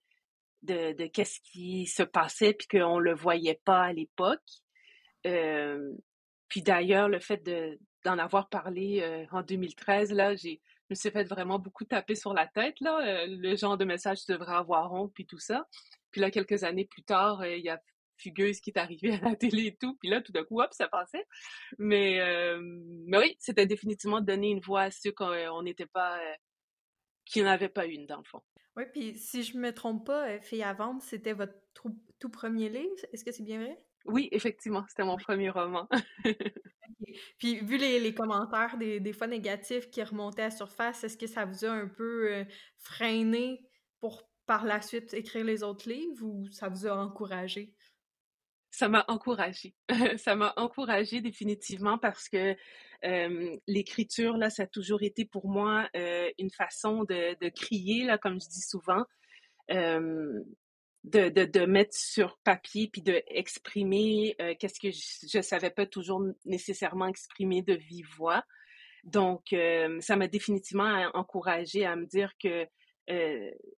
de, 0.62 0.92
de 0.92 1.06
qu'est-ce 1.06 1.40
qui 1.40 1.86
se 1.86 2.02
passait 2.02 2.54
puis 2.54 2.66
qu'on 2.68 2.98
le 2.98 3.14
voyait 3.14 3.60
pas 3.64 3.82
à 3.84 3.92
l'époque. 3.92 4.40
puis 5.22 6.62
d'ailleurs, 6.62 7.08
le 7.08 7.20
fait 7.20 7.42
de, 7.44 7.78
d'en 8.04 8.18
avoir 8.18 8.48
parlé 8.48 9.26
en 9.30 9.42
2013, 9.42 10.12
là, 10.12 10.34
j'ai, 10.34 10.60
me 10.92 10.96
suis 10.96 11.10
fait 11.10 11.24
vraiment 11.24 11.58
beaucoup 11.58 11.84
taper 11.84 12.14
sur 12.14 12.32
la 12.34 12.46
tête, 12.46 12.80
là, 12.80 13.00
euh, 13.00 13.26
le 13.28 13.56
genre 13.56 13.76
de 13.76 13.84
message 13.84 14.24
tu 14.24 14.32
devrais 14.32 14.54
avoir 14.54 14.92
honte, 14.92 15.12
puis 15.14 15.26
tout 15.26 15.38
ça. 15.38 15.66
Puis 16.10 16.20
là, 16.20 16.30
quelques 16.30 16.64
années 16.64 16.84
plus 16.84 17.02
tard, 17.02 17.40
euh, 17.40 17.56
il 17.56 17.64
y 17.64 17.68
a 17.68 17.80
fugueuse 18.18 18.60
qui 18.60 18.70
est 18.70 18.78
arrivée 18.78 19.14
à 19.14 19.30
la 19.30 19.36
télé 19.36 19.66
et 19.66 19.76
tout, 19.76 19.96
puis 19.96 20.08
là, 20.08 20.20
tout 20.20 20.32
d'un 20.32 20.44
coup, 20.44 20.60
hop, 20.60 20.72
ça 20.72 20.88
passait. 20.88 21.26
Mais, 21.78 22.20
euh, 22.20 22.60
mais 23.06 23.18
oui, 23.18 23.36
c'était 23.38 23.66
définitivement 23.66 24.20
donner 24.20 24.50
une 24.50 24.60
voix 24.60 24.82
à 24.82 24.90
ceux 24.90 25.12
qu'on 25.12 25.62
n'était 25.62 25.86
pas, 25.86 26.20
qui 27.24 27.42
n'avaient 27.42 27.68
pas 27.68 27.86
une, 27.86 28.06
dans 28.06 28.18
le 28.18 28.24
fond. 28.24 28.40
Oui, 28.76 28.84
puis 28.92 29.18
si 29.18 29.42
je 29.42 29.58
me 29.58 29.72
trompe 29.72 30.06
pas, 30.06 30.40
Fille 30.40 30.62
à 30.62 30.72
vendre, 30.72 31.02
c'était 31.02 31.34
votre 31.34 31.54
tout 31.74 32.30
premier 32.30 32.68
livre. 32.68 32.94
Est-ce 33.12 33.24
que 33.24 33.32
c'est 33.32 33.42
bien 33.42 33.58
vrai? 33.58 33.78
Oui, 34.06 34.28
effectivement, 34.32 34.84
c'était 34.88 35.04
mon 35.04 35.16
premier 35.16 35.50
roman. 35.50 35.88
Puis, 37.38 37.60
vu 37.60 37.76
les, 37.76 38.14
commentaires 38.14 38.76
des, 38.78 39.12
fois 39.12 39.26
négatifs 39.26 39.90
qui 39.90 40.02
remontaient 40.02 40.42
à 40.42 40.46
la 40.46 40.50
surface, 40.50 41.04
est-ce 41.04 41.16
que 41.16 41.26
ça 41.26 41.44
vous 41.44 41.64
a 41.64 41.70
un 41.70 41.88
peu 41.88 42.44
freiné 42.78 43.60
pour 44.00 44.28
par 44.46 44.64
la 44.64 44.82
suite 44.82 45.14
écrire 45.14 45.44
les 45.44 45.62
autres 45.62 45.88
livres 45.88 46.24
ou 46.24 46.46
ça 46.50 46.68
vous 46.68 46.86
a 46.86 46.96
encouragé? 46.96 47.74
Ça 48.70 48.88
m'a 48.88 49.04
encouragé. 49.08 49.74
ça 50.18 50.34
m'a 50.34 50.54
encouragé 50.56 51.20
définitivement 51.20 51.98
parce 51.98 52.28
que 52.28 52.56
l'écriture, 53.66 54.36
là, 54.36 54.48
ça 54.50 54.64
a 54.64 54.66
toujours 54.66 55.02
été 55.02 55.24
pour 55.24 55.48
moi 55.48 55.88
une 56.38 56.50
façon 56.50 57.04
de, 57.04 57.48
crier, 57.50 58.04
là, 58.04 58.18
comme 58.18 58.40
je 58.40 58.48
dis 58.48 58.62
souvent, 58.62 59.04
de, 61.04 61.28
de, 61.28 61.66
mettre 61.66 61.96
sur 61.96 62.38
papier 62.44 62.88
puis 62.92 63.02
de 63.02 63.22
exprimer 63.26 64.36
qu'est-ce 64.58 64.78
que 64.78 64.90
je 64.90 65.38
ne 65.38 65.42
savais 65.42 65.70
pas 65.70 65.86
toujours 65.86 66.22
nécessairement 66.44 67.08
exprimer 67.08 67.62
de 67.62 67.74
vive 67.74 68.08
voix. 68.16 68.44
Donc, 69.04 69.54
ça 70.00 70.16
m'a 70.16 70.28
définitivement 70.28 71.10
encouragé 71.14 71.84
à 71.84 71.96
me 71.96 72.06
dire 72.06 72.32
que 72.40 72.68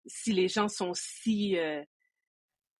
si 0.05 0.33
les 0.33 0.49
gens 0.49 0.67
sont 0.67 0.91
si 0.93 1.57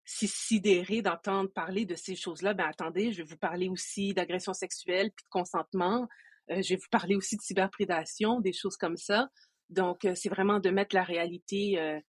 si 0.05 0.27
sidérés 0.27 1.01
d'entendre 1.01 1.50
parler 1.50 1.85
de 1.85 1.95
ces 1.95 2.15
choses-là, 2.15 2.53
ben 2.53 2.65
attendez, 2.65 3.13
je 3.13 3.19
vais 3.19 3.29
vous 3.29 3.38
parler 3.38 3.69
aussi 3.69 4.13
d'agression 4.13 4.53
sexuelle 4.53 5.12
puis 5.15 5.23
de 5.23 5.29
consentement. 5.29 6.07
je 6.50 6.73
vais 6.73 6.75
vous 6.75 6.89
parler 6.91 7.15
aussi 7.15 7.38
de 7.38 7.41
cyberprédation, 7.41 8.41
des 8.41 8.51
choses 8.51 8.75
comme 8.75 8.97
ça. 8.97 9.29
Donc, 9.69 10.05
c'est 10.15 10.29
vraiment 10.29 10.59
de 10.59 10.69
mettre 10.69 10.95
la 10.95 11.03
réalité 11.03 12.01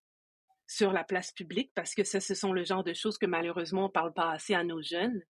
sur 0.66 0.92
la 0.92 1.04
place 1.04 1.33
publique 1.33 1.73
parce 1.75 1.94
que 1.94 2.04
ça, 2.04 2.21
ce 2.21 2.35
sont 2.35 2.52
le 2.52 2.64
genre 2.64 2.85
de 2.85 2.94
choses 2.94 3.18
que 3.18 3.26
malheureusement 3.26 3.87
on 3.87 3.90
parle 3.90 4.14
pas 4.14 4.30
assez 4.30 4.54
à 4.54 4.64
nos 4.64 4.83
jeunes. 4.83 5.23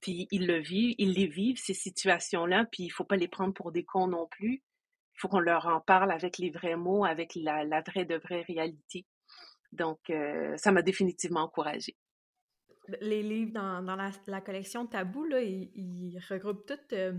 Puis 0.00 0.28
ils 0.30 0.46
le 0.46 0.60
vivent, 0.60 0.94
ils 0.98 1.12
les 1.12 1.26
vivent 1.26 1.58
ces 1.58 1.74
situations-là, 1.74 2.66
puis 2.70 2.84
il 2.84 2.90
faut 2.90 3.04
pas 3.04 3.16
les 3.16 3.28
prendre 3.28 3.54
pour 3.54 3.72
des 3.72 3.84
cons 3.84 4.08
non 4.08 4.26
plus 4.28 4.62
il 5.16 5.20
faut 5.20 5.28
qu'on 5.28 5.40
leur 5.40 5.66
en 5.66 5.80
parle 5.80 6.12
avec 6.12 6.36
les 6.36 6.50
vrais 6.50 6.76
mots, 6.76 7.06
avec 7.06 7.34
la, 7.36 7.64
vraie 7.80 8.04
de 8.04 8.16
vraie 8.16 8.42
réalité. 8.42 9.06
Donc, 9.72 9.98
euh, 10.10 10.54
ça 10.58 10.72
m'a 10.72 10.82
définitivement 10.82 11.40
encouragée. 11.40 11.96
Les 13.00 13.22
livres 13.22 13.52
dans, 13.52 14.12
la, 14.26 14.40
collection 14.42 14.86
Tabou, 14.86 15.24
là, 15.24 15.40
ils, 15.40 16.18
regroupent 16.28 16.66
toutes, 16.66 16.92
euh, 16.92 17.14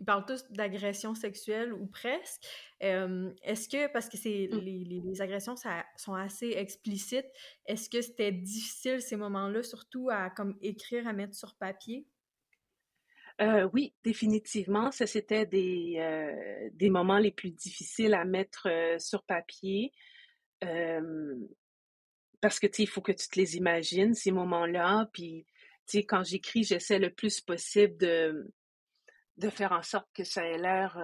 ils 0.00 0.04
parlent 0.04 0.24
tous 0.24 0.50
d'agressions 0.50 1.14
sexuelles 1.14 1.72
ou 1.74 1.86
presque. 1.86 2.42
Euh, 2.82 3.30
est-ce 3.42 3.68
que, 3.68 3.92
parce 3.92 4.08
que 4.08 4.16
c'est 4.16 4.48
mmh. 4.50 4.58
les, 4.58 5.20
agressions 5.20 5.56
ça, 5.56 5.84
sont 5.96 6.14
assez 6.14 6.48
explicites, 6.56 7.30
est-ce 7.66 7.90
que 7.90 8.00
c'était 8.00 8.32
difficile 8.32 9.02
ces 9.02 9.16
moments-là, 9.16 9.62
surtout 9.62 10.08
à 10.10 10.30
comme 10.30 10.56
écrire, 10.62 11.06
à 11.06 11.12
mettre 11.12 11.34
sur 11.34 11.54
papier? 11.54 12.06
Euh, 13.42 13.68
oui, 13.72 13.94
définitivement. 14.02 14.90
Ça, 14.90 15.06
c'était 15.06 15.46
des, 15.46 15.96
euh, 15.98 16.70
des 16.74 16.90
moments 16.90 17.18
les 17.18 17.30
plus 17.30 17.50
difficiles 17.50 18.14
à 18.14 18.24
mettre 18.24 18.68
euh, 18.68 18.98
sur 18.98 19.22
papier. 19.22 19.92
parce 22.40 22.58
que, 22.58 22.66
tu 22.66 22.76
sais, 22.76 22.82
il 22.84 22.88
faut 22.88 23.02
que 23.02 23.12
tu 23.12 23.28
te 23.28 23.38
les 23.38 23.56
imagines, 23.56 24.14
ces 24.14 24.32
moments-là. 24.32 25.10
Puis, 25.12 25.44
tu 25.86 25.98
sais, 25.98 26.04
quand 26.04 26.22
j'écris, 26.22 26.64
j'essaie 26.64 26.98
le 26.98 27.10
plus 27.10 27.40
possible 27.42 27.96
de, 27.98 28.50
de 29.40 29.50
faire 29.50 29.72
en 29.72 29.82
sorte 29.82 30.08
que 30.14 30.24
ça 30.24 30.46
ait 30.46 30.58
l'air 30.58 30.96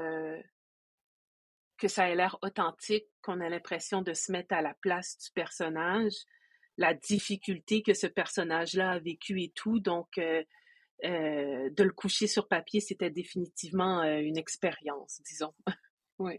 que 1.78 1.88
ça 1.88 2.08
ait 2.08 2.14
l'air 2.14 2.38
authentique, 2.42 3.06
qu'on 3.22 3.40
a 3.40 3.48
l'impression 3.48 4.02
de 4.02 4.14
se 4.14 4.32
mettre 4.32 4.54
à 4.54 4.62
la 4.62 4.74
place 4.74 5.18
du 5.18 5.30
personnage, 5.32 6.14
la 6.76 6.94
difficulté 6.94 7.82
que 7.82 7.94
ce 7.94 8.06
personnage-là 8.06 8.92
a 8.92 8.98
vécu 8.98 9.42
et 9.42 9.52
tout. 9.54 9.80
Donc, 9.80 10.18
euh, 10.18 11.70
de 11.70 11.82
le 11.82 11.92
coucher 11.92 12.26
sur 12.26 12.48
papier, 12.48 12.80
c'était 12.80 13.10
définitivement 13.10 14.02
euh, 14.02 14.18
une 14.18 14.38
expérience, 14.38 15.20
disons. 15.26 15.54
oui. 16.18 16.38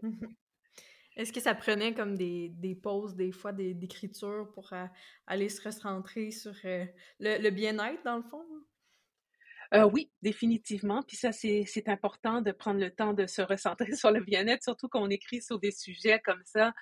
Est-ce 1.16 1.32
que 1.32 1.40
ça 1.40 1.54
prenait 1.54 1.94
comme 1.94 2.16
des, 2.16 2.48
des 2.50 2.74
pauses, 2.74 3.14
des 3.14 3.32
fois, 3.32 3.52
d'écriture 3.52 4.50
pour 4.54 4.72
euh, 4.72 4.86
aller 5.26 5.48
se 5.48 5.62
recentrer 5.62 6.30
sur 6.30 6.54
le, 7.18 7.50
bien-être, 7.50 8.02
dans 8.04 8.16
le 8.16 8.22
fond? 8.22 8.44
Oui, 9.72 10.10
définitivement. 10.22 11.02
Puis 11.02 11.16
ça, 11.16 11.32
c'est 11.32 11.88
important 11.88 12.40
de 12.40 12.52
prendre 12.52 12.80
le 12.80 12.90
temps 12.90 13.12
de 13.12 13.26
se 13.26 13.42
recentrer 13.42 13.92
sur 13.96 14.10
le 14.10 14.20
bien-être, 14.20 14.62
surtout 14.62 14.88
quand 14.88 15.02
on 15.02 15.10
écrit 15.10 15.42
sur 15.42 15.58
des 15.58 15.72
sujets 15.72 16.20
comme 16.20 16.42
ça, 16.44 16.72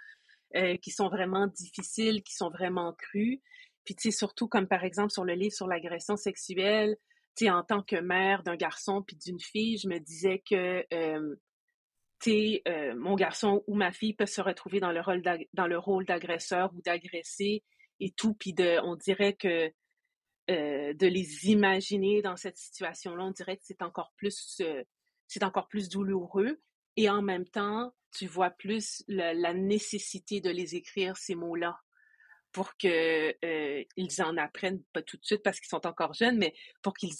qui 0.81 0.90
sont 0.90 1.09
vraiment 1.09 1.49
difficiles, 1.49 2.23
qui 2.23 2.35
sont 2.35 2.50
vraiment 2.50 2.93
crus. 2.95 3.40
Puis 3.85 3.95
tu 3.95 4.11
sais, 4.11 4.16
surtout 4.16 4.49
comme 4.49 4.66
par 4.66 4.85
exemple 4.85 5.11
sur 5.11 5.25
le 5.25 5.35
livre 5.35 5.55
sur 5.55 5.66
l'agression 5.66 6.16
sexuelle, 6.16 6.97
en 7.45 7.62
tant 7.62 7.83
que 7.83 7.97
mère 7.97 8.43
d'un 8.43 8.57
garçon 8.57 9.02
puis 9.02 9.16
d'une 9.16 9.40
fille, 9.40 9.78
je 9.78 9.88
me 9.88 9.99
disais 9.99 10.43
que 10.49 10.85
euh, 10.93 11.37
euh, 12.26 12.95
mon 12.97 13.14
garçon 13.14 13.62
ou 13.66 13.75
ma 13.75 13.93
fille 13.93 14.14
peut 14.14 14.26
se 14.26 14.40
retrouver 14.40 14.81
dans 14.81 14.93
le 14.93 15.00
rôle 15.00 15.23
dans 15.52 15.66
le 15.66 15.78
rôle 15.78 16.07
d'agresseur 16.07 16.73
ou 16.75 16.81
d'agressé 16.83 17.62
et 18.00 18.11
tout, 18.11 18.35
puis 18.35 18.52
de, 18.52 18.81
on 18.85 18.97
dirait 18.97 19.35
que 19.35 19.71
euh, 20.50 20.95
de 20.95 21.07
les 21.07 21.49
imaginer 21.49 22.23
dans 22.23 22.37
cette 22.37 22.57
situation-là, 22.57 23.25
on 23.25 23.31
dirait 23.31 23.57
que 23.57 23.65
c'est 23.65 23.83
encore 23.83 24.12
plus 24.17 24.62
c'est 25.29 25.43
encore 25.43 25.69
plus 25.69 25.88
douloureux. 25.88 26.61
Et 26.97 27.11
en 27.11 27.21
même 27.21 27.47
temps, 27.47 27.93
tu 28.12 28.26
vois 28.26 28.50
plus 28.50 29.05
la 29.09 29.53
nécessité 29.53 30.41
de 30.41 30.50
les 30.50 30.76
écrire 30.76 31.17
ces 31.17 31.35
mots-là 31.35 31.79
pour 32.57 32.75
qu'ils 32.79 33.35
euh, 33.45 33.85
en 34.21 34.37
apprennent, 34.38 34.83
pas 34.95 35.03
tout 35.03 35.19
de 35.19 35.25
suite 35.26 35.43
parce 35.43 35.61
qu'ils 35.61 35.69
sont 35.69 35.87
encore 35.87 36.15
jeunes, 36.15 36.38
mais 36.38 36.55
pour 36.81 36.95
qu'ils 36.95 37.12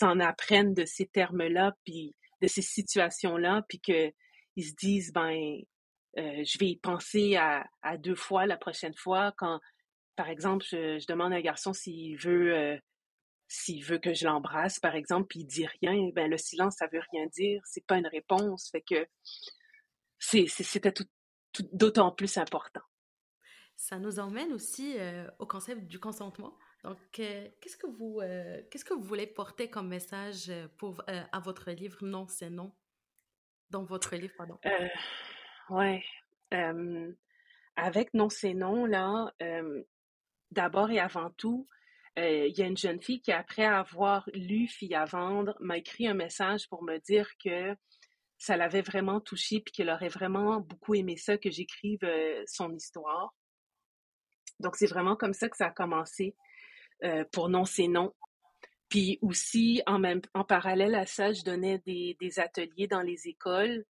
en 0.00 0.18
apprennent 0.18 0.72
de 0.72 0.86
ces 0.86 1.04
termes-là, 1.04 1.76
puis 1.84 2.16
de 2.40 2.46
ces 2.46 2.62
situations-là, 2.62 3.66
puis 3.68 3.80
qu'ils 3.80 4.14
se 4.58 4.72
disent, 4.74 5.12
ben, 5.12 5.58
euh, 6.16 6.42
je 6.42 6.58
vais 6.58 6.68
y 6.68 6.76
penser 6.76 7.36
à, 7.36 7.66
deux 7.98 8.14
fois 8.14 8.46
la 8.46 8.56
prochaine 8.56 8.94
fois 8.94 9.34
quand, 9.36 9.60
par 10.16 10.28
exemple, 10.28 10.64
je, 10.68 11.04
demande 11.06 11.32
à 11.32 11.36
un 11.36 11.40
garçon 11.40 11.72
s'il 11.72 12.18
veut, 12.18 12.54
euh, 12.54 12.76
s'il 13.48 13.84
veut 13.84 13.98
que 13.98 14.14
je 14.14 14.24
l'embrasse, 14.24 14.80
par 14.80 14.94
exemple, 14.94 15.26
puis 15.28 15.40
il 15.40 15.46
dit 15.46 15.66
rien, 15.80 16.10
ben 16.14 16.30
le 16.30 16.38
silence, 16.38 16.76
ça 16.76 16.86
veut 16.86 17.02
rien 17.12 17.26
dire, 17.26 17.60
c'est 17.64 17.86
pas 17.86 17.98
une 17.98 18.06
réponse, 18.06 18.70
fait 18.70 18.82
que 18.82 19.06
c'était 20.18 20.94
d'autant 21.72 22.12
plus 22.12 22.38
important. 22.38 22.82
Ça 23.76 23.98
nous 23.98 24.20
emmène 24.20 24.52
aussi 24.52 24.96
euh, 24.98 25.28
au 25.38 25.46
concept 25.46 25.86
du 25.86 25.98
consentement. 25.98 26.56
Donc, 26.84 26.98
euh, 27.18 27.48
qu'est-ce 27.60 27.76
que 27.76 27.86
vous 27.86 28.20
euh, 28.20 28.62
qu'est-ce 28.70 28.84
que 28.84 28.94
vous 28.94 29.02
voulez 29.02 29.26
porter 29.26 29.68
comme 29.68 29.88
message 29.88 30.52
pour 30.78 31.02
à 31.06 31.40
votre 31.40 31.70
livre 31.70 31.98
Non, 32.00 32.26
c'est 32.28 32.50
non? 32.50 32.72
Dans 33.70 33.84
votre 33.84 34.14
livre, 34.16 34.34
pardon. 34.36 34.58
ouais. 35.70 36.04
avec 37.76 38.14
Non, 38.14 38.28
c'est 38.28 38.54
non 38.54 38.86
là. 38.86 39.32
D'abord 40.52 40.90
et 40.90 41.00
avant 41.00 41.30
tout, 41.30 41.66
il 42.16 42.54
y 42.56 42.62
a 42.62 42.66
une 42.66 42.76
jeune 42.76 43.00
fille 43.02 43.20
qui, 43.20 43.32
après 43.32 43.64
avoir 43.64 44.28
lu 44.34 44.68
Fille 44.68 44.94
à 44.94 45.06
vendre, 45.06 45.56
m'a 45.60 45.78
écrit 45.78 46.06
un 46.06 46.14
message 46.14 46.68
pour 46.68 46.82
me 46.82 46.98
dire 46.98 47.28
que 47.42 47.74
ça 48.38 48.56
l'avait 48.56 48.82
vraiment 48.82 49.20
touchée 49.20 49.60
puis 49.60 49.72
qu'elle 49.72 49.90
aurait 49.90 50.08
vraiment 50.08 50.60
beaucoup 50.60 50.94
aimé 50.94 51.16
ça 51.16 51.38
que 51.38 51.50
j'écrive 51.50 52.00
son 52.46 52.74
histoire. 52.74 53.34
Donc, 54.62 54.76
c'est 54.76 54.86
vraiment 54.86 55.16
comme 55.16 55.34
ça 55.34 55.48
que 55.48 55.56
ça 55.56 55.66
a 55.66 55.70
commencé 55.70 56.36
euh, 57.04 57.24
pour 57.32 57.48
Non, 57.48 57.64
c'est 57.64 57.88
non. 57.88 58.14
Puis 58.88 59.18
aussi, 59.22 59.82
en, 59.86 59.98
même, 59.98 60.20
en 60.34 60.44
parallèle 60.44 60.94
à 60.94 61.06
ça, 61.06 61.32
je 61.32 61.42
donnais 61.42 61.82
des, 61.86 62.38
ateliers 62.38 62.86
dans 62.86 63.00
les 63.00 63.26
écoles. 63.26 63.84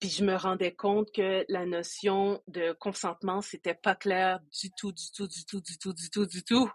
Puis 0.00 0.10
je 0.10 0.24
me 0.24 0.36
rendais 0.36 0.74
compte 0.74 1.10
que 1.12 1.44
la 1.48 1.66
notion 1.66 2.40
de 2.46 2.72
consentement, 2.72 3.40
c'était 3.42 3.74
pas 3.74 3.96
clair 3.96 4.40
du 4.60 4.70
tout, 4.70 4.92
du 4.92 5.10
tout, 5.10 5.26
du 5.26 5.44
tout, 5.44 5.60
du 5.60 5.78
tout, 5.78 5.92
du 5.92 6.10
tout, 6.10 6.26
du 6.26 6.44
tout 6.44 6.70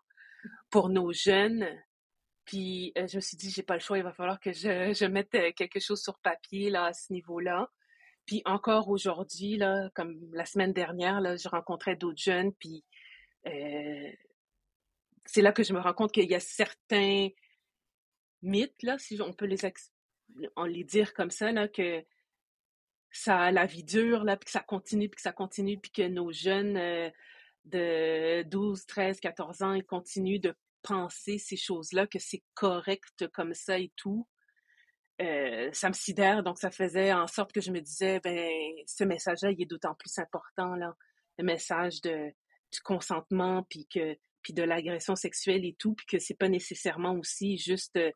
pour 0.69 0.89
nos 0.89 1.13
jeunes. 1.13 1.67
Puis 2.45 2.91
euh, 2.97 3.07
je 3.07 3.15
me 3.15 3.21
suis 3.21 3.37
dit, 3.37 3.49
j'ai 3.49 3.63
pas 3.63 3.75
le 3.75 3.79
choix, 3.79 3.97
il 3.97 4.03
va 4.03 4.11
falloir 4.11 4.39
que 4.39 4.51
je, 4.51 4.93
je 4.93 5.05
mette 5.05 5.33
euh, 5.35 5.51
quelque 5.53 5.79
chose 5.79 6.01
sur 6.01 6.19
papier 6.19 6.69
là 6.69 6.85
à 6.85 6.93
ce 6.93 7.13
niveau-là. 7.13 7.69
Puis 8.25 8.41
encore 8.45 8.89
aujourd'hui, 8.89 9.57
là, 9.57 9.89
comme 9.95 10.17
la 10.33 10.45
semaine 10.45 10.73
dernière, 10.73 11.21
là, 11.21 11.35
je 11.35 11.47
rencontrais 11.47 11.95
d'autres 11.95 12.21
jeunes, 12.21 12.53
puis 12.53 12.83
euh, 13.47 14.11
c'est 15.25 15.41
là 15.41 15.51
que 15.51 15.63
je 15.63 15.73
me 15.73 15.79
rends 15.79 15.93
compte 15.93 16.13
qu'il 16.13 16.29
y 16.29 16.35
a 16.35 16.39
certains 16.39 17.29
mythes, 18.41 18.81
là, 18.83 18.97
si 18.97 19.19
on 19.21 19.33
peut 19.33 19.45
les, 19.45 19.57
on 20.55 20.63
les 20.63 20.83
dire 20.83 21.13
comme 21.13 21.31
ça, 21.31 21.51
là, 21.51 21.67
que 21.67 22.03
ça 23.13 23.51
la 23.51 23.65
vie 23.65 23.83
dure, 23.83 24.23
là, 24.23 24.37
puis 24.37 24.45
que 24.45 24.51
ça 24.51 24.61
continue, 24.61 25.09
puis 25.09 25.17
que 25.17 25.21
ça 25.21 25.31
continue, 25.31 25.79
puis 25.79 25.91
que 25.91 26.07
nos 26.07 26.31
jeunes 26.31 26.77
euh, 26.77 27.09
de 27.65 28.43
12, 28.43 28.85
13, 28.85 29.19
14 29.19 29.61
ans, 29.61 29.73
ils 29.73 29.85
continuent 29.85 30.39
de 30.39 30.55
penser 30.81 31.37
ces 31.37 31.55
choses-là, 31.55 32.07
que 32.07 32.19
c'est 32.19 32.43
correct 32.55 33.27
comme 33.33 33.53
ça 33.53 33.79
et 33.79 33.91
tout, 33.95 34.27
euh, 35.21 35.69
ça 35.73 35.89
me 35.89 35.93
sidère. 35.93 36.43
Donc, 36.43 36.57
ça 36.57 36.71
faisait 36.71 37.13
en 37.13 37.27
sorte 37.27 37.53
que 37.53 37.61
je 37.61 37.71
me 37.71 37.79
disais, 37.79 38.19
ben, 38.19 38.49
ce 38.85 39.03
message-là, 39.03 39.51
il 39.51 39.61
est 39.61 39.65
d'autant 39.65 39.95
plus 39.95 40.17
important, 40.17 40.75
là. 40.75 40.95
Le 41.37 41.45
message 41.45 42.01
du 42.01 42.79
consentement, 42.83 43.63
puis 43.69 43.87
que, 43.87 44.17
de 44.49 44.63
l'agression 44.63 45.15
sexuelle 45.15 45.65
et 45.65 45.75
tout, 45.79 45.93
puis 45.93 46.05
que 46.05 46.19
c'est 46.19 46.37
pas 46.37 46.49
nécessairement 46.49 47.13
aussi 47.13 47.57
juste 47.57 47.95
euh, 47.95 48.11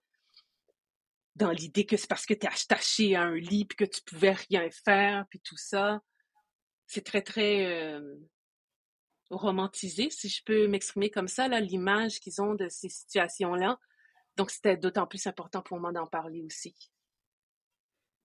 dans 1.37 1.51
l'idée 1.51 1.85
que 1.85 1.97
c'est 1.97 2.07
parce 2.07 2.25
que 2.25 2.33
tu 2.33 2.45
es 2.45 2.49
attaché 2.49 3.15
à 3.15 3.23
un 3.23 3.35
lit, 3.35 3.65
puis 3.65 3.77
que 3.77 3.85
tu 3.85 4.01
pouvais 4.03 4.31
rien 4.31 4.69
faire, 4.71 5.25
puis 5.29 5.39
tout 5.39 5.57
ça. 5.57 6.01
C'est 6.87 7.05
très, 7.05 7.21
très 7.21 7.65
euh, 7.65 8.15
romantisé, 9.29 10.09
si 10.09 10.29
je 10.29 10.43
peux 10.43 10.67
m'exprimer 10.67 11.09
comme 11.09 11.27
ça, 11.27 11.47
là, 11.47 11.59
l'image 11.59 12.19
qu'ils 12.19 12.41
ont 12.41 12.55
de 12.55 12.67
ces 12.69 12.89
situations-là. 12.89 13.77
Donc, 14.35 14.51
c'était 14.51 14.77
d'autant 14.77 15.05
plus 15.05 15.25
important 15.27 15.61
pour 15.61 15.79
moi 15.79 15.91
d'en 15.91 16.07
parler 16.07 16.41
aussi. 16.43 16.75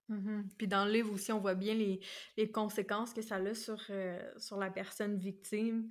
Mmh 0.08 0.42
Puis 0.58 0.66
dans 0.66 0.84
le 0.84 0.92
livre 0.92 1.12
aussi, 1.12 1.32
on 1.32 1.40
voit 1.40 1.54
bien 1.54 1.74
les, 1.74 2.00
les 2.36 2.50
conséquences 2.50 3.14
que 3.14 3.22
ça 3.22 3.36
a 3.36 3.54
sur, 3.54 3.82
euh, 3.90 4.20
sur 4.38 4.58
la 4.58 4.70
personne 4.70 5.18
victime, 5.18 5.88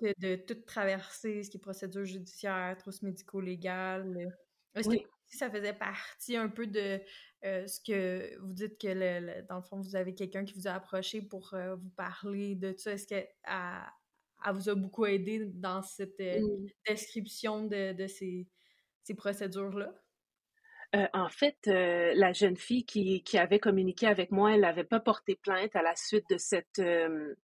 de 0.00 0.36
tout 0.36 0.60
traverser, 0.66 1.42
ce 1.42 1.50
qui 1.50 1.56
est 1.56 1.60
procédure 1.60 2.04
judiciaire, 2.04 2.76
trousse 2.78 3.02
médico-légale. 3.02 4.36
Est-ce 4.74 4.88
que 4.88 4.96
ça 5.34 5.50
faisait 5.50 5.72
partie 5.72 6.36
un 6.36 6.48
peu 6.48 6.66
de 6.66 7.00
euh, 7.44 7.66
ce 7.66 7.80
que 7.80 8.38
vous 8.40 8.52
dites 8.52 8.78
que, 8.80 8.88
le, 8.88 9.42
dans 9.48 9.56
le 9.56 9.62
fond, 9.62 9.80
vous 9.80 9.96
avez 9.96 10.14
quelqu'un 10.14 10.44
qui 10.44 10.54
vous 10.54 10.66
a 10.66 10.72
approché 10.72 11.22
pour 11.22 11.54
euh, 11.54 11.74
vous 11.76 11.90
parler 11.90 12.54
de 12.54 12.74
ça? 12.76 12.92
Est-ce 12.92 13.06
qu'elle 13.06 13.28
vous 14.52 14.68
a 14.68 14.74
beaucoup 14.74 15.06
aidé 15.06 15.44
dans 15.46 15.82
cette 15.82 16.22
description 16.86 17.66
de, 17.66 17.92
de 17.92 18.06
ces 18.06 18.48
ces 19.04 19.14
procédures-là? 19.14 19.92
Euh, 20.96 21.06
en 21.12 21.28
fait, 21.28 21.56
euh, 21.66 22.12
la 22.14 22.32
jeune 22.32 22.56
fille 22.56 22.84
qui, 22.84 23.22
qui, 23.22 23.38
avait 23.38 23.58
communiqué 23.58 24.06
avec 24.06 24.30
moi, 24.30 24.54
elle 24.54 24.60
n'avait 24.60 24.84
pas 24.84 25.00
porté 25.00 25.36
plainte 25.36 25.74
à 25.76 25.82
la 25.82 25.94
suite 25.96 26.24
de 26.30 26.38
cette 26.38 26.78
euh, 26.78 27.34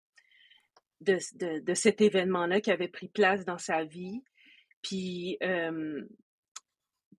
de, 1.00 1.18
de, 1.34 1.60
de, 1.60 1.74
cet 1.74 2.00
événement-là 2.00 2.60
qui 2.60 2.70
avait 2.70 2.88
pris 2.88 3.08
place 3.08 3.44
dans 3.44 3.58
sa 3.58 3.84
vie. 3.84 4.22
Puis, 4.82 5.38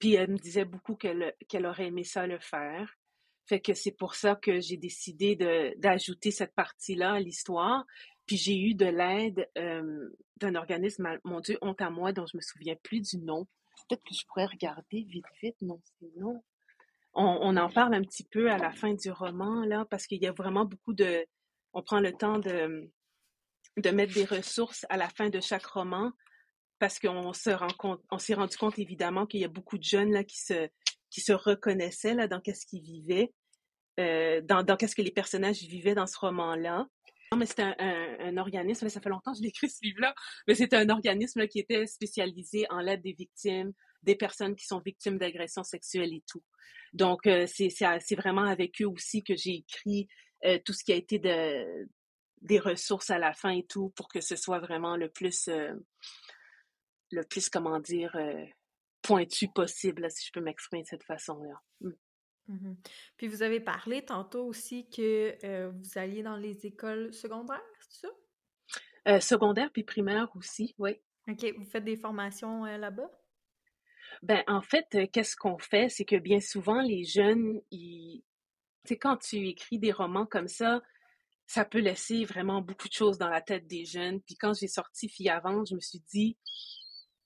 puis 0.01 0.15
elle 0.15 0.31
me 0.31 0.37
disait 0.37 0.65
beaucoup 0.65 0.95
qu'elle 0.95 1.65
aurait 1.65 1.87
aimé 1.87 2.03
ça 2.03 2.27
le 2.27 2.39
faire. 2.39 2.97
Fait 3.45 3.61
que 3.61 3.73
c'est 3.73 3.91
pour 3.91 4.15
ça 4.15 4.35
que 4.35 4.59
j'ai 4.59 4.77
décidé 4.77 5.37
d'ajouter 5.77 6.31
cette 6.31 6.53
partie-là 6.53 7.13
à 7.13 7.19
l'histoire. 7.19 7.85
Puis 8.25 8.35
j'ai 8.35 8.59
eu 8.59 8.75
de 8.75 8.85
l'aide 8.85 9.49
d'un 9.55 10.55
organisme, 10.55 11.17
mon 11.23 11.39
Dieu, 11.39 11.57
honte 11.61 11.81
à 11.81 11.89
moi, 11.89 12.11
dont 12.11 12.25
je 12.25 12.35
me 12.35 12.41
souviens 12.41 12.75
plus 12.83 13.01
du 13.01 13.17
nom 13.17 13.47
peut-être 13.87 14.03
que 14.03 14.15
je 14.15 14.25
pourrais 14.27 14.45
regarder 14.45 15.03
vite, 15.03 15.25
vite. 15.41 15.55
Non, 15.61 15.79
c'est 15.99 16.11
non. 16.17 16.43
On, 17.13 17.57
en 17.57 17.69
parle 17.69 17.93
un 17.93 18.03
petit 18.03 18.23
peu 18.23 18.49
à 18.49 18.57
la 18.57 18.71
fin 18.71 18.93
du 18.93 19.11
roman, 19.11 19.65
là, 19.65 19.85
parce 19.89 20.07
qu'il 20.07 20.21
y 20.21 20.27
a 20.27 20.31
vraiment 20.31 20.63
beaucoup 20.63 20.93
de. 20.93 21.25
On 21.73 21.81
prend 21.81 21.99
le 21.99 22.13
temps 22.13 22.39
de 22.39 22.89
mettre 23.91 24.13
des 24.13 24.25
ressources 24.25 24.85
à 24.89 24.95
la 24.95 25.09
fin 25.09 25.29
de 25.29 25.41
chaque 25.41 25.65
roman, 25.65 26.11
parce 26.81 26.97
qu'on 26.97 27.31
se 27.31 27.51
rend 27.51 27.69
compte, 27.77 28.01
on 28.09 28.17
s'est 28.17 28.33
rendu 28.33 28.57
compte 28.57 28.79
évidemment 28.79 29.27
qu'il 29.27 29.39
y 29.39 29.45
a 29.45 29.47
beaucoup 29.47 29.77
de 29.77 29.83
jeunes 29.83 30.11
là 30.11 30.23
qui 30.23 30.39
se 30.39 30.67
qui 31.11 31.21
se 31.21 31.31
reconnaissaient 31.31 32.15
là 32.15 32.27
dans 32.27 32.41
qu'est-ce 32.41 32.65
qu'ils 32.65 32.81
vivaient, 32.81 33.31
euh, 33.99 34.41
dans, 34.41 34.63
dans 34.63 34.77
qu'est-ce 34.77 34.95
que 34.95 35.03
les 35.03 35.11
personnages 35.11 35.61
vivaient 35.61 35.93
dans 35.93 36.07
ce 36.07 36.17
roman-là. 36.17 36.87
Non, 37.31 37.37
mais 37.37 37.45
c'est 37.45 37.61
un, 37.61 38.37
organisme, 38.37 38.89
ça 38.89 38.99
fait 38.99 39.09
longtemps 39.09 39.33
que 39.33 39.37
je 39.37 39.47
écrit 39.47 39.69
ce 39.69 39.83
livre-là, 39.83 40.15
mais 40.47 40.55
c'est 40.55 40.73
un 40.73 40.89
organisme 40.89 41.47
qui 41.47 41.59
était 41.59 41.85
spécialisé 41.85 42.65
en 42.71 42.79
l'aide 42.79 43.03
des 43.03 43.13
victimes, 43.13 43.73
des 44.01 44.15
personnes 44.15 44.55
qui 44.55 44.65
sont 44.65 44.79
victimes 44.79 45.19
d'agressions 45.19 45.63
sexuelles 45.63 46.13
et 46.13 46.23
tout. 46.27 46.43
Donc, 46.93 47.27
euh, 47.27 47.45
c'est 47.47 48.15
vraiment 48.15 48.45
avec 48.45 48.81
eux 48.81 48.87
aussi 48.87 49.23
que 49.23 49.35
j'ai 49.35 49.57
écrit 49.57 50.07
euh, 50.45 50.57
tout 50.65 50.73
ce 50.73 50.83
qui 50.83 50.93
a 50.93 50.95
été 50.95 51.19
de, 51.19 51.87
des 52.41 52.59
ressources 52.59 53.11
à 53.11 53.19
la 53.19 53.33
fin 53.33 53.51
et 53.51 53.65
tout 53.65 53.89
pour 53.95 54.07
que 54.07 54.19
ce 54.19 54.35
soit 54.35 54.59
vraiment 54.59 54.97
le 54.97 55.09
plus, 55.09 55.47
le 57.11 57.23
plus, 57.23 57.49
comment 57.49 57.79
dire, 57.79 58.15
pointu 59.01 59.47
possible, 59.47 60.09
si 60.09 60.27
je 60.27 60.31
peux 60.31 60.41
m'exprimer 60.41 60.83
de 60.83 60.87
cette 60.87 61.03
façon-là. 61.03 61.61
Mmh. 61.81 61.91
Mmh 62.47 62.73
Puis 63.17 63.27
vous 63.27 63.43
avez 63.43 63.59
parlé 63.59 64.03
tantôt 64.03 64.45
aussi 64.45 64.89
que 64.89 65.37
euh, 65.43 65.71
vous 65.71 65.97
alliez 65.97 66.23
dans 66.23 66.35
les 66.35 66.65
écoles 66.65 67.13
secondaires, 67.13 67.61
c'est 67.79 68.07
ça? 68.07 68.13
Euh, 69.07 69.19
secondaire 69.19 69.71
puis 69.71 69.83
primaire 69.83 70.29
aussi, 70.35 70.75
oui. 70.77 70.99
OK. 71.27 71.45
Vous 71.57 71.65
faites 71.65 71.83
des 71.83 71.97
formations 71.97 72.65
euh, 72.65 72.77
là-bas? 72.77 73.09
Ben, 74.21 74.43
en 74.47 74.61
fait, 74.61 75.09
qu'est-ce 75.11 75.35
qu'on 75.35 75.57
fait? 75.57 75.89
C'est 75.89 76.05
que 76.05 76.17
bien 76.17 76.39
souvent, 76.39 76.81
les 76.81 77.03
jeunes, 77.03 77.61
ils... 77.71 78.23
tu 78.85 78.89
sais, 78.89 78.97
quand 78.97 79.17
tu 79.17 79.47
écris 79.47 79.79
des 79.79 79.91
romans 79.91 80.25
comme 80.25 80.47
ça, 80.47 80.81
ça 81.47 81.65
peut 81.65 81.79
laisser 81.79 82.25
vraiment 82.25 82.61
beaucoup 82.61 82.87
de 82.87 82.93
choses 82.93 83.17
dans 83.17 83.29
la 83.29 83.41
tête 83.41 83.67
des 83.67 83.85
jeunes. 83.85 84.21
Puis 84.21 84.35
quand 84.35 84.53
j'ai 84.53 84.67
sorti 84.67 85.09
Fille 85.09 85.29
avant, 85.29 85.65
je 85.65 85.75
me 85.75 85.79
suis 85.79 86.01
dit, 86.11 86.37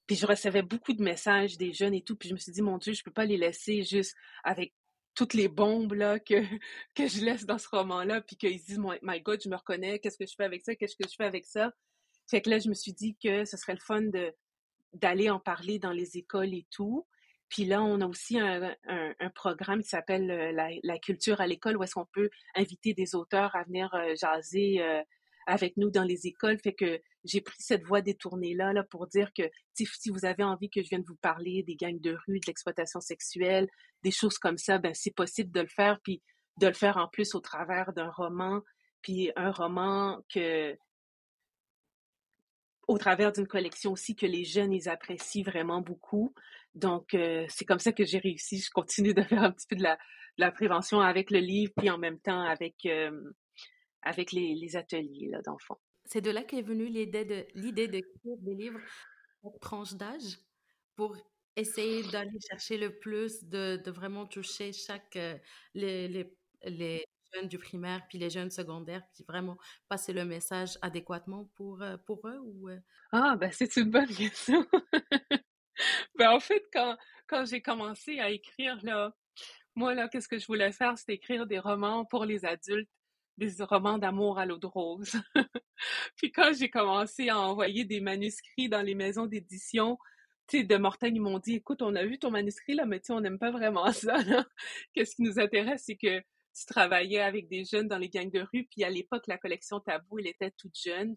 puis 0.07 0.15
je 0.15 0.25
recevais 0.25 0.61
beaucoup 0.61 0.93
de 0.93 1.03
messages 1.03 1.57
des 1.57 1.73
jeunes 1.73 1.93
et 1.93 2.01
tout, 2.01 2.15
puis 2.15 2.29
je 2.29 2.33
me 2.33 2.39
suis 2.39 2.51
dit, 2.51 2.61
mon 2.61 2.77
Dieu, 2.77 2.93
je 2.93 3.03
peux 3.03 3.11
pas 3.11 3.25
les 3.25 3.37
laisser 3.37 3.83
juste 3.83 4.15
avec 4.43 4.73
toutes 5.15 5.33
les 5.33 5.47
bombes 5.47 5.93
là, 5.93 6.19
que, 6.19 6.35
que 6.95 7.07
je 7.07 7.23
laisse 7.23 7.45
dans 7.45 7.57
ce 7.57 7.69
roman-là, 7.69 8.21
puis 8.21 8.35
qu'ils 8.35 8.59
se 8.59 8.65
disent 8.65 8.81
My 9.01 9.21
God, 9.21 9.41
je 9.43 9.49
me 9.49 9.55
reconnais, 9.55 9.99
qu'est-ce 9.99 10.17
que 10.17 10.25
je 10.25 10.35
fais 10.35 10.43
avec 10.43 10.61
ça, 10.61 10.75
qu'est-ce 10.75 10.95
que 10.95 11.09
je 11.09 11.15
fais 11.15 11.25
avec 11.25 11.45
ça? 11.45 11.71
Fait 12.29 12.41
que 12.41 12.49
là, 12.49 12.59
je 12.59 12.69
me 12.69 12.73
suis 12.73 12.93
dit 12.93 13.15
que 13.21 13.45
ce 13.45 13.57
serait 13.57 13.73
le 13.73 13.79
fun 13.79 14.03
d'aller 14.93 15.29
en 15.29 15.39
parler 15.39 15.79
dans 15.79 15.91
les 15.91 16.17
écoles 16.17 16.53
et 16.53 16.65
tout. 16.71 17.07
Puis 17.49 17.65
là, 17.65 17.83
on 17.83 18.01
a 18.01 18.07
aussi 18.07 18.39
un, 18.39 18.75
un, 18.87 19.29
programme 19.29 19.83
qui 19.83 19.89
s'appelle 19.89 20.31
euh, 20.31 20.51
la, 20.51 20.69
la, 20.81 20.97
culture 20.97 21.39
à 21.41 21.47
l'école, 21.47 21.77
où 21.77 21.83
est-ce 21.83 21.93
qu'on 21.93 22.07
peut 22.11 22.29
inviter 22.55 22.93
des 22.95 23.13
auteurs 23.13 23.55
à 23.55 23.63
venir 23.63 23.93
euh, 23.93 24.15
jaser 24.15 24.81
euh, 24.81 25.03
avec 25.45 25.77
nous 25.77 25.89
dans 25.89 26.03
les 26.03 26.27
écoles. 26.27 26.60
Fait 26.60 26.73
que 26.73 27.01
j'ai 27.23 27.41
pris 27.41 27.58
cette 27.60 27.84
voie 27.84 28.01
détournée-là 28.01 28.73
là, 28.73 28.84
pour 28.84 29.08
dire 29.08 29.31
que 29.34 29.43
si 29.73 30.10
vous 30.10 30.25
avez 30.25 30.43
envie 30.43 30.69
que 30.69 30.81
je 30.81 30.89
vienne 30.89 31.03
vous 31.08 31.17
parler 31.17 31.63
des 31.63 31.75
gangs 31.75 31.99
de 31.99 32.17
rue, 32.27 32.39
de 32.39 32.45
l'exploitation 32.47 32.99
sexuelle, 33.01 33.67
des 34.03 34.12
choses 34.12 34.38
comme 34.38 34.58
ça, 34.58 34.77
ben 34.77 34.93
c'est 34.93 35.13
possible 35.13 35.51
de 35.51 35.62
le 35.62 35.67
faire, 35.67 35.99
puis 36.03 36.21
de 36.58 36.67
le 36.67 36.73
faire 36.73 36.97
en 36.97 37.08
plus 37.08 37.36
au 37.36 37.39
travers 37.39 37.93
d'un 37.93 38.10
roman, 38.10 38.62
puis 39.01 39.31
un 39.36 39.51
roman 39.51 40.21
que 40.34 40.77
au 42.88 42.97
travers 42.97 43.31
d'une 43.31 43.47
collection 43.47 43.91
aussi 43.91 44.15
que 44.15 44.27
les 44.27 44.43
jeunes 44.43 44.71
ils 44.71 44.89
apprécient 44.89 45.43
vraiment 45.43 45.81
beaucoup. 45.81 46.34
Donc 46.75 47.13
euh, 47.13 47.45
c'est 47.49 47.65
comme 47.65 47.79
ça 47.79 47.91
que 47.91 48.05
j'ai 48.05 48.19
réussi. 48.19 48.60
Je 48.60 48.69
continue 48.69 49.13
de 49.13 49.23
faire 49.23 49.43
un 49.43 49.51
petit 49.51 49.67
peu 49.67 49.75
de 49.75 49.84
la, 50.38 50.51
prévention 50.51 50.99
avec 51.01 51.31
le 51.31 51.39
livre, 51.39 51.73
puis 51.77 51.89
en 51.89 51.97
même 51.97 52.19
temps 52.19 52.41
avec 52.41 52.75
euh, 52.86 53.12
avec 54.05 54.31
les, 54.31 54.55
les 54.55 54.75
ateliers 54.75 55.31
d'enfants. 55.45 55.79
C'est 56.05 56.21
de 56.21 56.31
là 56.31 56.43
qu'est 56.43 56.61
venue 56.61 56.87
l'idée 56.87 57.25
de 57.25 57.45
l'idée 57.55 57.87
d'écrire 57.87 58.37
des 58.39 58.55
livres 58.55 58.79
à 59.43 59.49
tranche 59.59 59.93
d'âge 59.93 60.39
pour 60.95 61.17
essayer 61.55 62.03
d'aller 62.03 62.37
chercher 62.49 62.77
le 62.77 62.97
plus, 62.99 63.43
de, 63.43 63.81
de 63.83 63.91
vraiment 63.91 64.25
toucher 64.25 64.73
chaque 64.73 65.15
euh, 65.15 65.37
les, 65.73 66.07
les, 66.07 66.33
les, 66.63 67.05
jeunes 67.33 67.47
du 67.47 67.57
primaire 67.57 68.01
puis 68.07 68.17
les 68.17 68.29
jeunes 68.29 68.51
secondaires 68.51 69.01
puis 69.13 69.25
vraiment 69.27 69.57
passer 69.89 70.13
le 70.13 70.25
message 70.25 70.77
adéquatement 70.81 71.49
pour 71.55 71.81
euh, 71.81 71.97
pour 72.05 72.27
eux 72.27 72.39
ou 72.43 72.69
euh? 72.69 72.79
Ah 73.11 73.35
ben 73.35 73.51
c'est 73.51 73.75
une 73.77 73.89
bonne 73.89 74.07
question. 74.07 74.65
ben 76.15 76.31
en 76.31 76.39
fait 76.39 76.63
quand 76.71 76.97
quand 77.27 77.45
j'ai 77.45 77.61
commencé 77.61 78.19
à 78.19 78.29
écrire 78.29 78.79
là 78.83 79.13
moi 79.75 79.95
là 79.95 80.07
qu'est-ce 80.07 80.27
que 80.27 80.39
je 80.39 80.47
voulais 80.47 80.71
faire? 80.71 80.97
C'était 80.97 81.15
écrire 81.15 81.47
des 81.47 81.59
romans 81.59 82.05
pour 82.05 82.25
les 82.25 82.45
adultes 82.45 82.89
des 83.38 83.63
romans 83.63 83.98
d'amour 83.98 84.39
à 84.39 84.45
l'eau 84.45 84.58
de 84.58 84.67
rose. 84.67 85.12
puis 86.15 86.32
quand 86.32 86.54
j'ai 86.54 86.69
commencé 86.69 87.30
à 87.30 87.39
envoyer 87.39 87.86
des 87.86 88.00
manuscrits 88.00 88.69
dans 88.69 88.82
les 88.82 88.95
maisons 88.95 89.26
d'édition, 89.26 89.98
tu 90.48 90.60
sais, 90.60 90.63
de 90.63 90.78
Mortagne, 90.78 91.15
ils 91.15 91.21
m'ont 91.21 91.39
dit, 91.39 91.56
écoute, 91.56 91.82
on 91.82 91.95
a 91.95 92.06
vu 92.06 92.19
ton 92.19 92.32
manuscrit, 92.32 92.76
là, 92.76 92.86
mais 92.86 93.00
tu 93.00 93.08
sais, 93.08 93.13
on 93.13 93.21
n'aime 93.21 93.39
pas 93.39 93.52
vraiment 93.52 93.91
ça, 93.91 94.17
Qu'est-ce 94.93 95.15
qui 95.15 95.24
nous 95.24 95.39
intéresse, 95.39 95.84
c'est 95.86 95.98
que 95.98 96.19
tu 96.19 96.65
travaillais 96.67 97.19
avec 97.19 97.50
des 97.50 97.65
jeunes 97.65 97.88
dans 97.88 97.98
les 97.98 98.10
gangs 98.10 98.32
de 98.32 98.45
rue, 98.54 98.67
puis 98.71 98.84
à 98.84 98.89
l'époque, 98.89 99.28
la 99.28 99.38
collection 99.38 99.80
Tabou, 99.80 100.19
elle 100.19 100.28
était 100.28 100.52
toute 100.52 100.78
jeune. 100.78 101.15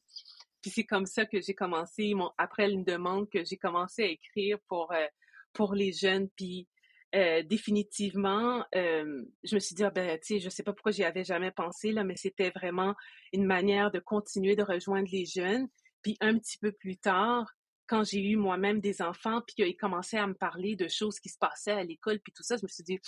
Puis 0.61 0.73
c'est 0.73 0.85
comme 0.85 1.07
ça 1.07 1.27
que 1.27 1.41
j'ai 1.41 1.55
commencé, 1.55 2.13
après 2.39 2.71
une 2.71 2.85
demande, 2.85 3.31
que 3.31 3.45
j'ai 3.45 3.57
commencé 3.57 4.03
à 4.03 4.07
écrire 4.07 4.59
pour, 4.67 4.91
euh, 4.93 5.07
pour 5.53 5.75
les 5.75 5.93
jeunes, 5.93 6.29
puis 6.31 6.67
euh, 7.15 7.43
définitivement, 7.43 8.65
euh, 8.75 9.25
je 9.43 9.55
me 9.55 9.61
suis 9.61 9.75
dit, 9.75 9.85
ah, 9.85 9.91
ben, 9.91 10.19
tu 10.19 10.35
sais, 10.35 10.41
je 10.41 10.51
sais 10.51 10.63
pas 10.63 10.73
pourquoi 10.73 10.93
j'y 10.93 11.05
avais 11.05 11.25
jamais 11.25 11.51
pensé, 11.51 11.93
là, 11.93 12.05
mais 12.05 12.17
c'était 12.17 12.51
vraiment 12.51 12.95
une 13.33 13.47
manière 13.47 13.91
de 13.91 13.99
continuer 13.99 14.57
de 14.57 14.63
rejoindre 14.63 15.09
les 15.11 15.25
jeunes. 15.25 15.69
Puis 16.03 16.17
un 16.21 16.39
petit 16.39 16.59
peu 16.59 16.73
plus 16.73 16.99
tard, 16.99 17.51
quand 17.87 18.05
j'ai 18.05 18.21
eu 18.21 18.37
moi-même 18.37 18.81
des 18.81 19.01
enfants, 19.01 19.41
puis 19.47 19.55
qu'ils 19.55 19.77
commençaient 19.77 20.19
à 20.19 20.27
me 20.27 20.35
parler 20.35 20.77
de 20.77 20.87
choses 20.89 21.19
qui 21.19 21.31
se 21.31 21.39
passaient 21.39 21.73
à 21.73 21.83
l'école, 21.83 22.21
puis 22.21 22.33
tout 22.35 22.43
ça, 22.43 22.57
je 22.57 22.63
me 22.63 22.69
suis 22.69 22.85
dit, 22.85 23.01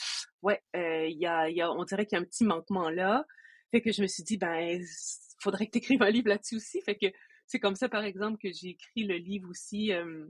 ouais, 0.43 0.61
euh, 0.75 1.07
y, 1.07 1.27
a, 1.27 1.51
y 1.51 1.61
a, 1.61 1.71
on 1.71 1.85
dirait 1.85 2.07
qu'il 2.07 2.17
y 2.17 2.19
a 2.19 2.23
un 2.23 2.27
petit 2.27 2.45
manquement 2.45 2.89
là. 2.89 3.25
Fait 3.71 3.83
que 3.83 3.93
je 3.93 4.01
me 4.01 4.07
suis 4.07 4.23
dit, 4.23 4.39
ben, 4.39 4.81
faudrait 5.43 5.67
que 5.67 5.73
tu 5.73 5.79
écrives 5.79 6.03
un 6.03 6.11
livre 6.11 6.29
là-dessus 6.29 6.57
aussi. 6.57 6.81
Fait 6.81 6.97
que 6.97 7.07
c'est 7.47 7.61
comme 7.61 7.77
ça, 7.77 7.89
par 7.89 8.05
exemple, 8.05 8.39
que 8.43 8.51
j'ai 8.53 8.71
écrit 8.71 9.05
le 9.05 9.17
livre 9.17 9.51
aussi 9.51 9.93
euh, 9.93 10.27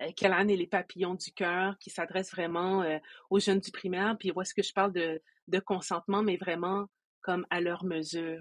et 0.00 0.56
les 0.56 0.66
papillons 0.66 1.14
du 1.14 1.32
cœur, 1.32 1.78
qui 1.78 1.90
s'adresse 1.90 2.30
vraiment 2.30 2.82
euh, 2.82 2.98
aux 3.30 3.40
jeunes 3.40 3.60
du 3.60 3.70
primaire, 3.70 4.16
puis 4.18 4.32
où 4.32 4.40
est-ce 4.40 4.54
que 4.54 4.62
je 4.62 4.72
parle 4.72 4.92
de, 4.92 5.22
de 5.48 5.58
consentement, 5.58 6.22
mais 6.22 6.36
vraiment 6.36 6.86
comme 7.22 7.46
à 7.50 7.60
leur 7.60 7.84
mesure. 7.84 8.40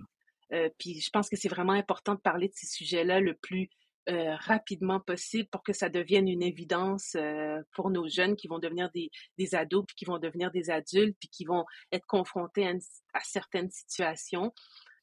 Euh, 0.54 0.70
puis 0.78 1.00
je 1.02 1.10
pense 1.10 1.30
que 1.30 1.36
c'est 1.36 1.50
vraiment 1.50 1.74
important 1.74 2.14
de 2.14 2.20
parler 2.20 2.50
de 2.50 2.54
ces 2.56 2.68
sujets-là 2.68 3.20
le 3.20 3.34
plus 3.34 3.70
euh, 4.08 4.36
rapidement 4.36 5.00
possible 5.00 5.50
pour 5.50 5.64
que 5.64 5.74
ça 5.74 5.90
devienne 5.90 6.28
une 6.28 6.44
évidence 6.44 7.16
euh, 7.16 7.64
pour 7.74 7.90
nos 7.90 8.08
jeunes 8.08 8.36
qui 8.36 8.48
vont 8.48 8.60
devenir 8.60 8.92
des, 8.92 9.10
des 9.40 9.56
ados, 9.56 9.84
puis 9.88 9.96
qui 9.96 10.06
vont 10.06 10.20
devenir 10.20 10.52
des 10.52 10.70
adultes, 10.70 11.18
puis 11.20 11.28
qui 11.30 11.44
vont 11.44 11.66
être 11.92 12.06
confrontés 12.06 12.68
à, 12.68 13.20
certaines 13.24 13.72
situations. 13.72 14.54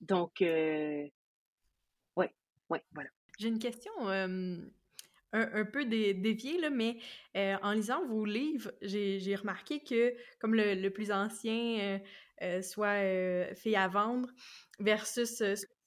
Donc, 0.01 0.41
euh, 0.41 1.05
ouais, 2.15 2.33
ouais, 2.71 2.85
voilà. 2.93 3.11
J'ai 3.41 3.49
une 3.49 3.59
question 3.59 3.91
un, 5.33 5.64
peu 5.64 5.85
déviée, 5.85 6.61
là, 6.61 6.71
mais 6.71 6.99
en 7.62 7.73
lisant 7.73 8.07
vos 8.07 8.25
livres, 8.25 8.71
j'ai 8.83 9.37
remarqué 9.37 9.81
que 9.81 10.14
comme 10.40 10.55
le, 10.55 10.88
plus 10.90 11.11
ancien 11.11 12.01
soit 12.62 12.99
fait 13.55 13.75
à 13.75 13.88
vendre 13.88 14.29
versus 14.79 15.42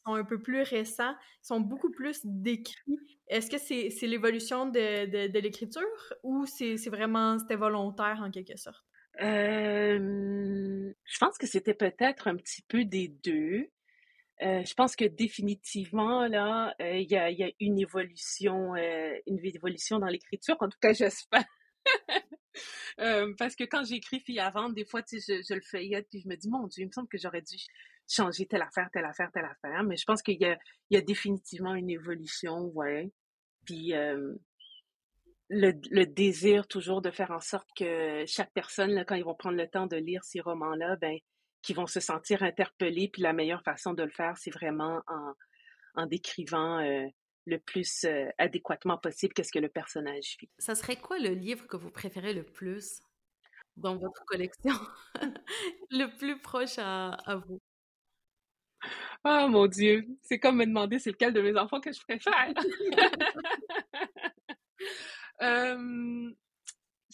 un 0.06 0.24
peu 0.24 0.42
plus 0.42 0.62
récents, 0.62 1.16
sont 1.42 1.60
beaucoup 1.60 1.92
plus 1.92 2.22
décrits. 2.24 3.00
Est-ce 3.28 3.50
que 3.50 3.58
c'est 3.58 4.08
l'évolution 4.08 4.68
de, 4.68 5.40
l'écriture 5.40 5.82
ou 6.24 6.46
c'est 6.46 6.76
vraiment, 6.90 7.40
c'était 7.40 7.56
volontaire 7.56 8.22
en 8.24 8.32
quelque 8.32 8.58
sorte? 8.58 8.86
Euh, 9.22 10.94
je 11.06 11.18
pense 11.20 11.38
que 11.38 11.48
c'était 11.48 11.74
peut-être 11.74 12.28
un 12.28 12.36
petit 12.36 12.62
peu 12.62 12.84
des 12.86 13.08
deux. 13.08 13.68
Euh, 14.42 14.64
je 14.66 14.74
pense 14.74 14.96
que 14.96 15.06
définitivement, 15.06 16.28
là, 16.28 16.76
euh, 16.82 16.98
il 16.98 17.10
y, 17.10 17.16
a, 17.16 17.52
une 17.60 17.80
évolution, 17.80 18.76
une 18.76 19.46
évolution 19.46 20.00
dans 20.00 20.08
l'écriture. 20.08 20.58
En 20.60 20.68
tout 20.68 20.78
cas, 20.82 20.94
j'espère. 20.94 21.46
parce 23.38 23.56
que 23.56 23.64
quand 23.64 23.86
j'écris 23.86 24.20
Fille 24.20 24.40
à 24.40 24.52
des 24.74 24.86
fois, 24.86 25.04
tu 25.04 25.20
sais, 25.20 25.38
je, 25.38 25.44
je 25.48 25.54
le 25.54 25.62
feuillette 25.62 26.08
puis 26.10 26.22
je 26.22 26.28
me 26.28 26.36
dis, 26.36 26.50
mon 26.50 26.68
Dieu, 26.68 26.84
il 26.84 26.88
me 26.88 26.92
semble 26.92 27.08
que 27.08 27.18
j'aurais 27.18 27.42
dû 27.42 27.56
changer 28.08 28.46
telle 28.46 28.62
affaire, 28.62 28.90
telle 28.92 29.06
affaire, 29.06 29.32
telle 29.32 29.46
affaire. 29.46 29.84
Mais 29.84 29.96
je 29.96 30.04
pense 30.06 30.22
qu'il 30.22 30.42
y 30.42 30.46
a, 30.46 30.58
il 30.90 30.96
y 30.96 30.98
a 30.98 31.02
définitivement 31.02 31.74
une 31.74 31.90
évolution, 31.90 32.66
ouais. 32.74 33.12
Puis 33.66 33.94
le, 35.50 35.74
le, 35.92 36.06
désir 36.06 36.68
toujours 36.68 37.02
de 37.02 37.12
faire 37.12 37.32
en 37.32 37.40
sorte 37.40 37.68
que 37.76 38.26
chaque 38.26 38.52
personne, 38.54 38.92
là, 38.92 39.06
quand 39.06 39.16
ils 39.16 39.24
vont 39.24 39.36
prendre 39.36 39.58
le 39.58 39.68
temps 39.68 39.88
de 39.88 39.96
lire 39.96 40.24
ces 40.24 40.42
romans-là, 40.42 40.96
ben, 40.98 41.18
qu'ils 41.66 41.76
vont 41.76 41.88
se 41.88 42.00
sentir 42.00 42.44
interpellés. 42.44 43.10
Puis 43.12 43.22
la 43.22 43.34
meilleure 43.34 43.64
façon 43.64 43.94
de 43.94 44.04
le 44.04 44.12
faire, 44.12 44.38
c'est 44.38 44.52
vraiment 44.52 45.02
en, 45.08 45.34
en 45.96 46.06
décrivant 46.06 46.80
le 47.46 47.60
plus 47.60 48.06
adéquatement 48.38 48.98
possible 48.98 49.34
qu'est-ce 49.34 49.52
que 49.52 49.60
le 49.60 49.70
personnage 49.70 50.38
vit. 50.40 50.50
Ça 50.60 50.76
serait 50.76 50.98
quoi 50.98 51.20
le 51.20 51.30
livre 51.30 51.68
que 51.68 51.78
vous 51.78 51.92
préférez 51.92 52.34
le 52.34 52.44
plus 52.44 53.02
dans 53.78 53.98
votre 53.98 54.24
collection? 54.26 54.76
le 55.92 56.16
plus 56.18 56.40
proche 56.40 56.78
à, 56.78 57.12
à 57.26 57.36
vous? 57.36 57.60
Oh 59.24 59.48
mon 59.50 59.66
Dieu, 59.66 60.06
c'est 60.22 60.38
comme 60.38 60.58
me 60.58 60.66
demander 60.66 61.00
c'est 61.00 61.12
lequel 61.12 61.34
de 61.34 61.42
mes 61.42 61.58
enfants 61.58 61.82
que 61.82 61.92
je 61.92 62.00
préfère. 62.02 62.54
euh, 65.42 66.32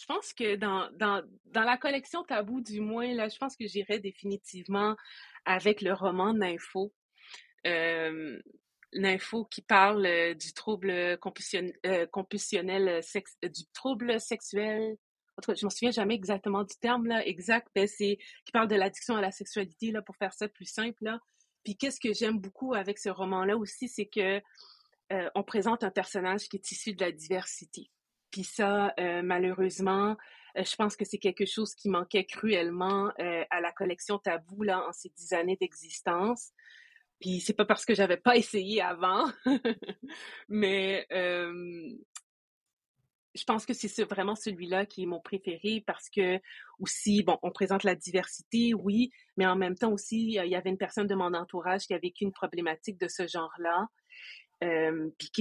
je 0.02 0.06
pense 0.08 0.34
que 0.34 0.56
dans, 0.56 0.90
dans, 0.94 1.24
dans 1.46 1.64
la 1.64 1.78
collection 1.78 2.24
Tabou, 2.24 2.60
du 2.62 2.82
moins, 2.82 3.14
là, 3.14 3.30
je 3.30 3.38
pense 3.38 3.56
que 3.56 3.68
j'irai 3.68 4.00
définitivement 4.00 4.96
avec 5.46 5.82
le 5.82 5.94
roman 5.94 6.34
Nympho. 6.34 6.92
Euh, 7.68 8.40
Nympho 8.94 9.46
qui 9.46 9.62
parle 9.62 10.06
euh, 10.06 10.34
du 10.34 10.54
trouble 10.54 11.18
compulsion, 11.20 11.72
euh, 11.86 12.08
compulsionnel, 12.08 13.04
sex, 13.04 13.38
du 13.44 13.66
trouble 13.74 14.20
sexuel. 14.20 14.98
En 15.38 15.42
tout 15.42 15.52
cas, 15.52 15.58
je 15.58 15.66
m'en 15.66 15.70
souviens 15.70 15.92
jamais 15.92 16.16
exactement 16.16 16.64
du 16.64 16.76
terme 16.82 17.08
là 17.08 17.26
exact, 17.26 17.68
mais 17.76 17.88
c'est 17.88 18.18
qui 18.46 18.52
parle 18.52 18.68
de 18.68 18.76
l'addiction 18.76 19.16
à 19.16 19.22
la 19.22 19.32
sexualité 19.32 19.92
là 19.92 20.02
pour 20.02 20.16
faire 20.18 20.34
ça 20.34 20.48
plus 20.48 20.66
simple 20.66 20.98
là. 21.02 21.20
Puis 21.64 21.78
qu'est-ce 21.78 22.00
que 22.00 22.14
j'aime 22.14 22.40
beaucoup 22.40 22.74
avec 22.74 22.98
ce 22.98 23.10
roman-là 23.10 23.56
aussi, 23.56 23.88
c'est 23.88 24.08
que 24.08 24.42
euh, 25.12 25.30
on 25.36 25.44
présente 25.44 25.84
un 25.84 25.92
personnage 25.92 26.48
qui 26.48 26.58
est 26.58 26.72
issu 26.72 26.94
de 26.94 27.04
la 27.04 27.12
diversité. 27.12 27.90
Puis 28.32 28.44
ça, 28.44 28.94
euh, 29.00 29.22
malheureusement, 29.22 30.18
euh, 30.58 30.64
je 30.64 30.76
pense 30.76 30.96
que 30.96 31.06
c'est 31.06 31.18
quelque 31.18 31.46
chose 31.46 31.76
qui 31.76 31.90
manquait 31.90 32.26
cruellement 32.26 33.12
à 33.18 33.62
la 33.62 33.72
collection 33.72 34.18
Tabou 34.18 34.64
là 34.64 34.86
en 34.88 34.94
ces 34.94 35.10
dix 35.10 35.34
années 35.34 35.58
d'existence. 35.60 36.52
Puis 37.20 37.40
c'est 37.40 37.54
pas 37.54 37.66
parce 37.66 37.86
que 37.86 37.94
j'avais 37.94 38.18
pas 38.18 38.36
essayé 38.36 38.82
avant, 38.82 39.26
mais 40.50 41.06
je 43.34 43.44
pense 43.46 43.66
que 43.66 43.74
c'est 43.74 44.04
vraiment 44.04 44.36
celui-là 44.36 44.86
qui 44.86 45.04
est 45.04 45.06
mon 45.06 45.20
préféré 45.20 45.84
parce 45.86 46.10
que 46.10 46.40
aussi, 46.80 47.24
bon, 47.24 47.38
on 47.44 47.52
présente 47.52 47.84
la 47.84 47.96
diversité, 47.96 48.74
oui, 48.74 49.12
mais 49.38 49.46
en 49.46 49.56
même 49.56 49.76
temps 49.76 49.92
aussi, 49.92 50.34
il 50.34 50.50
y 50.50 50.56
avait 50.56 50.70
une 50.70 50.78
personne 50.78 51.08
de 51.08 51.16
mon 51.16 51.34
entourage 51.34 51.88
qui 51.88 51.94
a 51.94 51.98
vécu 51.98 52.24
une 52.26 52.34
problématique 52.34 53.00
de 53.00 53.08
ce 53.08 53.28
genre-là, 53.28 53.88
euh, 54.64 55.10
puis 55.18 55.32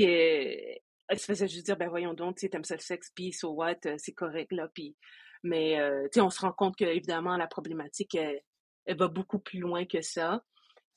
elle 1.10 1.18
se 1.18 1.26
faisait 1.26 1.48
juste 1.48 1.66
dire, 1.66 1.76
ben 1.76 1.88
voyons 1.88 2.14
donc, 2.14 2.36
tu 2.36 2.42
sais, 2.42 2.48
t'aimes 2.48 2.64
ça 2.64 2.76
le 2.76 2.80
sexe, 2.80 3.10
puis 3.14 3.32
so 3.32 3.50
what, 3.50 3.74
euh, 3.86 3.96
c'est 3.98 4.12
correct, 4.14 4.52
là, 4.52 4.68
puis... 4.72 4.96
Mais, 5.42 5.80
euh, 5.80 6.04
tu 6.04 6.10
sais, 6.14 6.20
on 6.20 6.28
se 6.28 6.40
rend 6.40 6.52
compte 6.52 6.76
que, 6.76 6.84
évidemment, 6.84 7.38
la 7.38 7.46
problématique, 7.46 8.14
elle, 8.14 8.42
elle, 8.84 8.98
va 8.98 9.08
beaucoup 9.08 9.38
plus 9.38 9.58
loin 9.58 9.86
que 9.86 10.02
ça. 10.02 10.44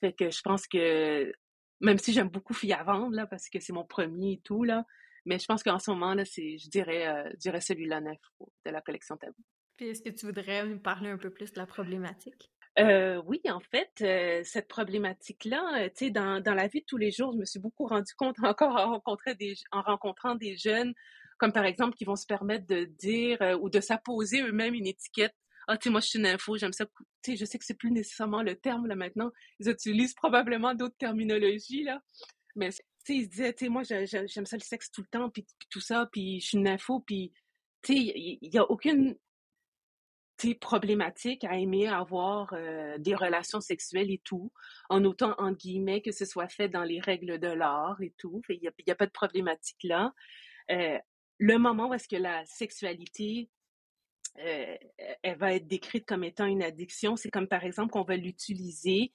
Fait 0.02 0.12
que 0.12 0.30
je 0.30 0.42
pense 0.42 0.68
que, 0.68 1.32
même 1.80 1.98
si 1.98 2.12
j'aime 2.12 2.28
beaucoup 2.28 2.54
Fille 2.54 2.74
à 2.74 2.84
vendre, 2.84 3.16
là, 3.16 3.26
parce 3.26 3.48
que 3.50 3.62
c'est 3.62 3.72
mon 3.72 3.86
premier 3.86 4.34
et 4.34 4.42
tout, 4.44 4.66
là, 4.66 4.86
mais 5.26 5.40
je 5.40 5.46
pense 5.46 5.64
qu'en 5.64 5.80
ce 5.80 5.92
moment, 5.92 6.14
là, 6.14 6.26
c'est, 6.26 6.58
je 6.58 6.70
dirais, 6.70 7.08
euh, 7.08 7.30
je 7.36 7.38
dirais 7.38 7.62
celui-là 7.62 8.02
neuf 8.02 8.18
de 8.66 8.72
la 8.72 8.82
collection 8.82 9.16
Tabou. 9.16 9.42
Puis 9.78 9.88
est-ce 9.88 10.02
que 10.02 10.10
tu 10.10 10.26
voudrais 10.26 10.66
nous 10.66 10.80
parler 10.80 11.10
un 11.10 11.18
peu 11.18 11.30
plus 11.30 11.52
de 11.54 11.60
la 11.60 11.66
problématique? 11.66 12.52
Euh, 12.80 13.22
oui, 13.26 13.40
en 13.50 13.60
fait, 13.60 13.92
euh, 14.02 14.42
cette 14.44 14.68
problématique-là, 14.68 15.90
tu 15.90 16.06
sais, 16.06 16.12
dans, 16.12 16.42
dans 16.42 16.56
la 16.56 16.68
vie 16.68 16.82
de 16.82 16.86
tous 16.86 16.98
les 16.98 17.12
jours, 17.12 17.32
je 17.34 17.38
me 17.38 17.46
suis 17.46 17.60
beaucoup 17.60 17.86
rendu 17.86 18.14
compte 18.16 18.38
encore 18.44 18.76
en, 18.76 18.92
rencontrer 18.94 19.36
des, 19.36 19.56
en 19.72 19.82
rencontrant 19.82 20.36
des 20.36 20.58
jeunes, 20.58 20.94
comme 21.38 21.54
par 21.54 21.66
exemple, 21.66 21.96
qui 21.96 22.06
vont 22.06 22.16
se 22.16 22.26
permettre 22.26 22.66
de 22.66 22.86
dire 22.86 23.38
ou 23.62 23.70
de 23.70 23.80
s'apposer 23.80 24.42
eux-mêmes 24.42 24.74
une 24.74 24.88
étiquette. 24.88 25.36
Ah, 25.68 25.78
tu 25.78 25.84
sais, 25.84 25.90
moi, 25.92 26.02
je 26.02 26.08
suis 26.08 26.20
une 26.20 26.26
info, 26.26 26.58
j'aime 26.58 26.74
ça. 26.74 26.86
Tu 27.22 27.32
sais, 27.32 27.38
je 27.38 27.46
sais 27.46 27.58
que 27.58 27.66
c'est 27.66 27.74
plus 27.78 27.92
nécessairement 27.92 28.42
le 28.42 28.56
terme, 28.56 28.88
là, 28.88 28.96
maintenant. 28.96 29.32
Ils 29.60 29.70
utilisent 29.70 30.14
probablement 30.14 30.74
d'autres 30.74 30.98
terminologies, 30.98 31.84
là. 31.84 32.02
Mais 32.56 32.70
sais, 33.04 33.16
il 33.16 33.24
se 33.26 33.30
disait, 33.30 33.54
tu 33.54 33.66
sais, 33.66 33.70
moi, 33.70 33.84
j'aime 33.84 34.46
ça 34.46 34.58
le 34.58 34.62
sexe 34.62 34.92
tout 34.92 35.02
le 35.02 35.08
temps, 35.08 35.30
puis, 35.30 35.46
tout 35.70 35.80
ça, 35.80 36.08
puis 36.12 36.40
je 36.40 36.48
suis 36.48 36.58
une 36.58 36.68
info, 36.68 37.02
puis, 37.02 37.34
tu 37.82 37.94
sais, 37.94 38.00
il 38.00 38.50
n'y 38.50 38.58
a 38.58 38.70
aucune 38.70 39.18
problématique 40.54 41.44
à 41.44 41.58
aimer 41.58 41.88
avoir 41.88 42.54
euh, 42.54 42.98
des 42.98 43.16
relations 43.16 43.62
sexuelles 43.62 44.12
et 44.12 44.22
tout, 44.24 44.52
en 44.90 45.04
autant, 45.06 45.36
en 45.38 45.52
guillemets, 45.52 46.02
que 46.02 46.12
ce 46.12 46.26
soit 46.26 46.48
fait 46.48 46.70
dans 46.70 46.84
les 46.84 47.00
règles 47.00 47.40
de 47.40 47.48
l'art 47.48 48.02
et 48.02 48.14
tout. 48.18 48.42
Il 48.50 48.60
n'y 48.60 48.68
a, 48.68 48.92
a, 48.92 48.96
pas 48.96 49.06
de 49.06 49.12
problématique 49.12 49.84
là. 49.84 50.14
Euh, 50.72 50.98
le 51.40 51.58
moment 51.58 51.90
où 51.90 51.94
est-ce 51.94 52.08
que 52.08 52.16
la 52.16 52.46
sexualité 52.46 53.50
euh, 54.40 54.76
elle 55.22 55.38
va 55.38 55.54
être 55.54 55.68
décrite 55.68 56.06
comme 56.06 56.24
étant 56.24 56.46
une 56.46 56.64
addiction, 56.64 57.16
c'est 57.16 57.30
comme 57.30 57.48
par 57.48 57.64
exemple 57.64 57.92
qu'on 57.92 58.04
va 58.04 58.16
l'utiliser 58.16 59.14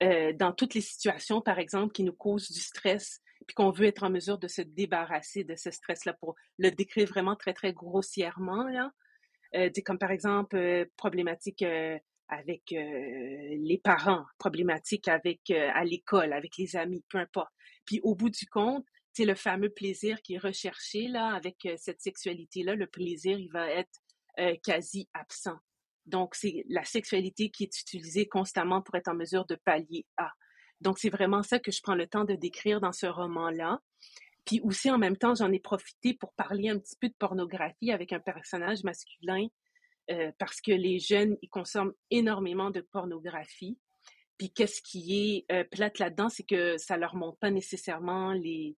dans 0.00 0.54
toutes 0.54 0.72
les 0.72 0.80
situations, 0.80 1.42
par 1.42 1.58
exemple, 1.58 1.92
qui 1.92 2.04
nous 2.04 2.14
causent 2.14 2.50
du 2.50 2.60
stress, 2.60 3.20
puis 3.46 3.54
qu'on 3.54 3.70
veut 3.70 3.84
être 3.84 4.02
en 4.02 4.08
mesure 4.08 4.38
de 4.38 4.48
se 4.48 4.62
débarrasser 4.62 5.44
de 5.44 5.56
ce 5.56 5.70
stress-là 5.70 6.14
pour 6.14 6.36
le 6.56 6.70
décrire 6.70 7.06
vraiment 7.06 7.36
très, 7.36 7.52
très 7.52 7.74
grossièrement, 7.74 8.64
là. 8.64 8.92
Euh, 9.54 9.70
comme 9.84 9.98
par 9.98 10.10
exemple, 10.10 10.56
euh, 10.56 10.84
problématique 10.96 11.62
euh, 11.62 11.98
avec 12.28 12.70
les 12.70 13.80
parents, 13.82 14.24
problématique 14.38 15.08
avec 15.08 15.50
à 15.50 15.84
l'école, 15.84 16.32
avec 16.32 16.56
les 16.58 16.76
amis, 16.76 17.04
peu 17.08 17.18
importe. 17.18 17.50
Puis 17.84 17.98
au 18.04 18.14
bout 18.14 18.30
du 18.30 18.46
compte, 18.46 18.86
c'est 19.12 19.24
le 19.24 19.34
fameux 19.34 19.70
plaisir 19.70 20.22
qui 20.22 20.34
est 20.34 20.38
recherché 20.38 21.08
là 21.08 21.34
avec 21.34 21.56
cette 21.76 22.00
sexualité-là. 22.00 22.76
Le 22.76 22.86
plaisir, 22.86 23.36
il 23.36 23.50
va 23.50 23.68
être 23.68 23.98
quasi 24.62 25.08
absent. 25.12 25.58
Donc, 26.06 26.36
c'est 26.36 26.64
la 26.68 26.84
sexualité 26.84 27.50
qui 27.50 27.64
est 27.64 27.80
utilisée 27.80 28.28
constamment 28.28 28.80
pour 28.80 28.94
être 28.94 29.08
en 29.08 29.16
mesure 29.16 29.44
de 29.46 29.56
pallier 29.56 30.06
à. 30.16 30.30
Donc, 30.80 31.00
c'est 31.00 31.10
vraiment 31.10 31.42
ça 31.42 31.58
que 31.58 31.72
je 31.72 31.80
prends 31.82 31.96
le 31.96 32.06
temps 32.06 32.24
de 32.24 32.36
décrire 32.36 32.80
dans 32.80 32.92
ce 32.92 33.06
roman-là. 33.06 33.80
Puis 34.44 34.60
aussi, 34.62 34.90
en 34.90 34.98
même 34.98 35.16
temps, 35.16 35.34
j'en 35.34 35.52
ai 35.52 35.60
profité 35.60 36.14
pour 36.14 36.32
parler 36.32 36.68
un 36.68 36.78
petit 36.78 36.96
peu 36.96 37.08
de 37.08 37.14
pornographie 37.14 37.92
avec 37.92 38.12
un 38.12 38.20
personnage 38.20 38.82
masculin, 38.84 39.46
euh, 40.10 40.32
parce 40.38 40.60
que 40.60 40.72
les 40.72 40.98
jeunes, 40.98 41.36
ils 41.42 41.48
consomment 41.48 41.92
énormément 42.10 42.70
de 42.70 42.80
pornographie. 42.80 43.78
Puis 44.38 44.50
qu'est-ce 44.50 44.80
qui 44.82 45.46
est 45.48 45.52
euh, 45.52 45.64
plate 45.64 45.98
là-dedans, 45.98 46.28
c'est 46.30 46.46
que 46.46 46.78
ça 46.78 46.96
leur 46.96 47.14
montre 47.14 47.38
pas 47.38 47.50
nécessairement 47.50 48.32
les 48.32 48.76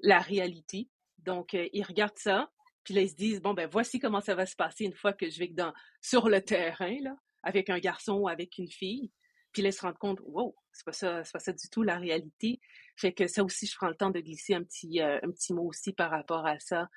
la 0.00 0.20
réalité. 0.20 0.88
Donc, 1.18 1.54
euh, 1.54 1.68
ils 1.72 1.82
regardent 1.82 2.18
ça, 2.18 2.50
puis 2.84 2.94
là, 2.94 3.02
ils 3.02 3.10
se 3.10 3.16
disent, 3.16 3.42
bon, 3.42 3.54
ben 3.54 3.68
voici 3.68 3.98
comment 3.98 4.20
ça 4.20 4.34
va 4.34 4.46
se 4.46 4.56
passer 4.56 4.84
une 4.84 4.94
fois 4.94 5.12
que 5.12 5.28
je 5.28 5.38
vais 5.38 5.48
dans, 5.48 5.72
sur 6.00 6.28
le 6.28 6.40
terrain, 6.40 6.96
là, 7.02 7.16
avec 7.42 7.70
un 7.70 7.78
garçon 7.78 8.14
ou 8.14 8.28
avec 8.28 8.58
une 8.58 8.70
fille. 8.70 9.10
Puis 9.58 9.64
là, 9.64 9.70
ils 9.70 9.72
se 9.72 9.80
rendent 9.80 9.98
compte, 9.98 10.20
wow, 10.24 10.54
c'est 10.70 10.84
pas 10.84 10.92
ça, 10.92 11.24
c'est 11.24 11.32
pas 11.32 11.40
ça 11.40 11.52
du 11.52 11.68
tout 11.68 11.82
la 11.82 11.98
réalité. 11.98 12.60
Fait 12.96 13.12
que 13.12 13.26
ça 13.26 13.42
aussi, 13.42 13.66
je 13.66 13.74
prends 13.74 13.88
le 13.88 13.96
temps 13.96 14.10
de 14.10 14.20
glisser 14.20 14.54
un 14.54 14.62
petit, 14.62 15.02
euh, 15.02 15.18
un 15.20 15.32
petit 15.32 15.52
mot 15.52 15.66
aussi 15.66 15.92
par 15.92 16.12
rapport 16.12 16.46
à 16.46 16.60
ça 16.60 16.88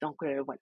donc, 0.00 0.22
voilà. 0.22 0.60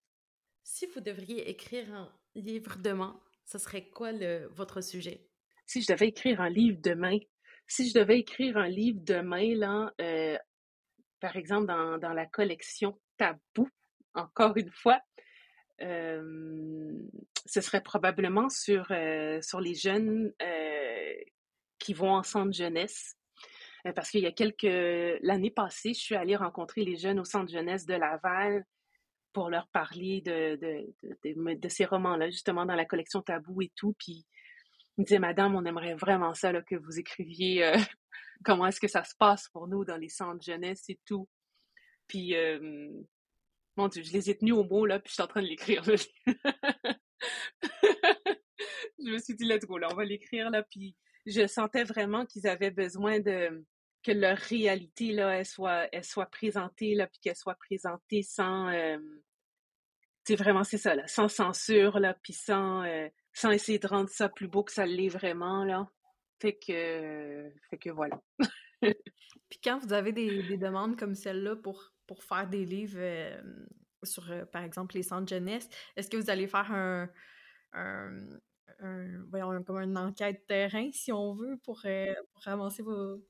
Si 0.63 0.87
vous 0.87 1.01
devriez 1.03 1.51
écrire 1.51 1.93
un 1.93 2.11
livre 2.35 2.79
demain, 2.79 3.21
ce 3.45 3.59
serait 3.59 3.91
quoi 3.91 4.13
le, 4.13 4.47
votre 4.55 4.81
sujet? 4.83 5.27
Si 5.67 5.83
je 5.83 5.93
devais 5.93 6.09
écrire 6.09 6.41
un 6.41 6.49
livre 6.49 6.79
demain, 6.81 7.19
si 7.67 7.91
je 7.91 7.99
devais 7.99 8.19
écrire 8.19 8.57
un 8.57 8.69
livre 8.69 9.01
demain, 9.03 9.55
là, 9.57 9.93
par 11.21 11.37
exemple, 11.37 11.67
dans, 11.67 11.99
dans, 11.99 12.15
la 12.15 12.25
collection 12.25 12.99
Tabou, 13.19 13.69
encore 14.15 14.57
une 14.57 14.73
fois, 14.73 15.01
ce 15.81 17.61
serait 17.61 17.83
probablement 17.83 18.49
sur, 18.49 18.87
sur 19.41 19.61
les 19.61 19.75
jeunes 19.75 20.33
qui 21.79 21.95
vont 21.95 22.13
en 22.13 22.23
centre 22.23 22.53
jeunesse. 22.53 23.17
Parce 23.95 24.11
qu'il 24.11 24.21
y 24.21 24.27
a 24.27 24.33
quelques... 24.33 25.21
L'année 25.23 25.51
passée, 25.51 25.95
je 25.95 26.01
suis 26.01 26.15
allée 26.15 26.37
rencontrer 26.37 26.85
les 26.85 26.97
jeunes 26.97 27.19
au 27.19 27.25
centre 27.25 27.51
jeunesse 27.51 27.87
de 27.87 27.95
Laval 27.95 28.65
pour 29.33 29.49
leur 29.49 29.69
parler 29.69 30.21
de, 30.21 30.57
de, 30.57 31.55
de, 31.55 31.69
ces 31.69 31.85
romans-là, 31.85 32.31
justement 32.31 32.67
dans 32.67 32.75
la 32.75 32.85
collection 32.85 33.23
Tabou 33.23 33.63
et 33.63 33.73
tout. 33.77 33.95
Puis 33.99 34.27
ils 34.99 35.03
me 35.03 35.05
disaient, 35.05 35.19
Madame, 35.19 35.55
on 35.55 35.65
aimerait 35.65 35.95
vraiment 35.95 36.35
ça, 36.35 36.53
que 36.63 36.75
vous 36.75 36.99
écriviez 36.99 37.73
comment 38.45 38.67
est-ce 38.67 38.81
que 38.81 38.89
ça 38.89 39.05
se 39.05 39.15
passe 39.17 39.49
pour 39.49 39.69
nous 39.69 39.85
dans 39.85 39.97
les 39.97 40.09
centres 40.09 40.45
jeunesse 40.45 40.85
et 40.89 40.99
tout. 41.07 41.29
Puis, 42.07 42.35
je 43.93 44.13
les 44.13 44.31
ai 44.31 44.37
tenus 44.37 44.55
au 44.55 44.65
mot, 44.65 44.87
là, 44.87 44.99
puis 44.99 45.11
je 45.11 45.15
suis 45.15 45.23
en 45.23 45.27
train 45.27 45.43
de 45.43 45.47
l'écrire. 45.47 45.83
je 45.85 45.95
me 48.99 49.19
suis 49.19 49.35
dit, 49.35 49.45
let's 49.45 49.65
go, 49.65 49.79
là, 49.79 49.89
on 49.91 49.95
va 49.95 50.05
l'écrire, 50.05 50.51
là, 50.51 50.63
puis 50.63 50.97
je 51.27 51.47
sentais 51.47 51.85
vraiment 51.85 52.27
qu'ils 52.27 52.47
avaient 52.47 52.71
besoin 52.71 53.21
de 53.21 53.65
que 54.03 54.13
leur 54.13 54.39
réalité, 54.39 55.13
là, 55.13 55.45
soit, 55.45 55.89
elle 55.93 56.05
soit 56.05 56.25
présentée, 56.27 56.95
là, 56.95 57.07
puis 57.07 57.21
qu'elle 57.21 57.37
soit 57.37 57.57
présentée 57.57 58.23
sans, 58.23 58.73
c'est 60.25 60.37
vraiment, 60.37 60.65
c'est 60.65 60.79
ça, 60.79 60.95
là, 60.95 61.07
sans 61.07 61.29
censure, 61.29 61.99
là, 61.99 62.15
puis 62.23 62.33
sans, 62.33 62.83
sans 63.35 63.51
essayer 63.51 63.79
de 63.79 63.87
rendre 63.87 64.09
ça 64.09 64.31
plus 64.31 64.49
beau 64.49 64.65
que 64.65 64.73
ça 64.73 64.87
l'est 64.87 65.09
vraiment, 65.09 65.65
là. 65.65 65.87
Fait 66.41 66.57
que, 66.57 67.53
fait 67.69 67.79
que 67.79 67.91
voilà. 67.91 68.21
Puis 69.51 69.61
quand 69.63 69.79
vous 69.79 69.93
avez 69.93 70.13
des 70.13 70.57
demandes 70.57 70.99
comme 70.99 71.15
celle-là 71.15 71.57
pour, 71.57 71.93
pour 72.11 72.25
faire 72.25 72.49
des 72.49 72.65
livres 72.65 72.99
euh, 72.99 73.41
sur, 74.03 74.29
euh, 74.33 74.45
par 74.45 74.65
exemple, 74.65 74.97
les 74.97 75.05
centres 75.05 75.29
jeunesse, 75.29 75.69
est-ce 75.95 76.11
que 76.11 76.17
vous 76.17 76.29
allez 76.29 76.49
faire 76.49 76.73
un, 76.73 77.09
voyons, 79.29 79.63
comme 79.63 79.77
une 79.77 79.97
enquête 79.97 80.45
terrain, 80.49 80.91
si 80.93 81.13
on 81.13 81.35
veut, 81.35 81.57
pour, 81.63 81.83
euh, 81.85 82.13
avancer 82.47 82.83
vos... 82.83 83.25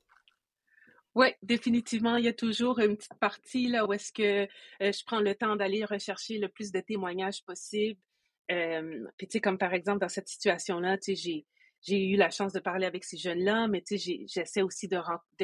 Oui, 1.13 1.27
définitivement. 1.43 2.15
Il 2.15 2.25
y 2.25 2.27
a 2.27 2.33
toujours 2.33 2.79
une 2.79 2.97
petite 2.97 3.19
partie 3.19 3.67
là 3.67 3.85
où 3.85 3.93
est-ce 3.93 4.11
que 4.11 4.47
je 4.79 5.05
prends 5.05 5.19
le 5.19 5.35
temps 5.35 5.55
d'aller 5.55 5.85
rechercher 5.85 6.39
le 6.39 6.47
plus 6.47 6.71
de 6.71 6.79
témoignages 6.79 7.45
possible. 7.45 7.99
puis 8.47 9.27
tu 9.27 9.33
sais, 9.33 9.41
comme 9.41 9.59
par 9.59 9.75
exemple 9.75 9.99
dans 9.99 10.09
cette 10.09 10.27
situation-là, 10.27 10.97
tu 10.97 11.15
sais, 11.15 11.45
j'ai 11.81 12.09
eu 12.09 12.15
la 12.15 12.29
chance 12.29 12.53
de 12.53 12.59
parler 12.59 12.85
avec 12.85 13.03
ces 13.03 13.17
jeunes-là, 13.17 13.67
mais 13.67 13.81
tu 13.81 13.97
sais, 13.97 14.25
j'essaie 14.27 14.61
aussi 14.61 14.87
de, 14.87 14.99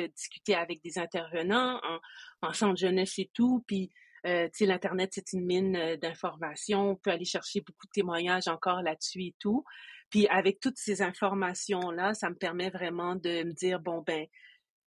discuter 0.07 0.55
avec 0.55 0.81
des 0.83 0.99
intervenants 0.99 1.79
en, 1.83 2.47
en 2.47 2.53
centre 2.53 2.77
jeunesse 2.77 3.17
et 3.17 3.29
tout. 3.33 3.63
Puis, 3.67 3.91
euh, 4.25 4.45
tu 4.47 4.57
sais, 4.59 4.65
l'Internet, 4.65 5.11
c'est 5.13 5.33
une 5.33 5.45
mine 5.45 5.75
euh, 5.75 5.97
d'informations. 5.97 6.91
On 6.91 6.95
peut 6.95 7.11
aller 7.11 7.25
chercher 7.25 7.61
beaucoup 7.61 7.85
de 7.85 7.91
témoignages 7.91 8.47
encore 8.47 8.81
là-dessus 8.81 9.23
et 9.23 9.35
tout. 9.39 9.63
Puis, 10.09 10.27
avec 10.27 10.59
toutes 10.59 10.77
ces 10.77 11.01
informations-là, 11.01 12.13
ça 12.13 12.29
me 12.29 12.35
permet 12.35 12.69
vraiment 12.69 13.15
de 13.15 13.43
me 13.43 13.53
dire, 13.53 13.79
bon, 13.79 14.03
ben, 14.05 14.25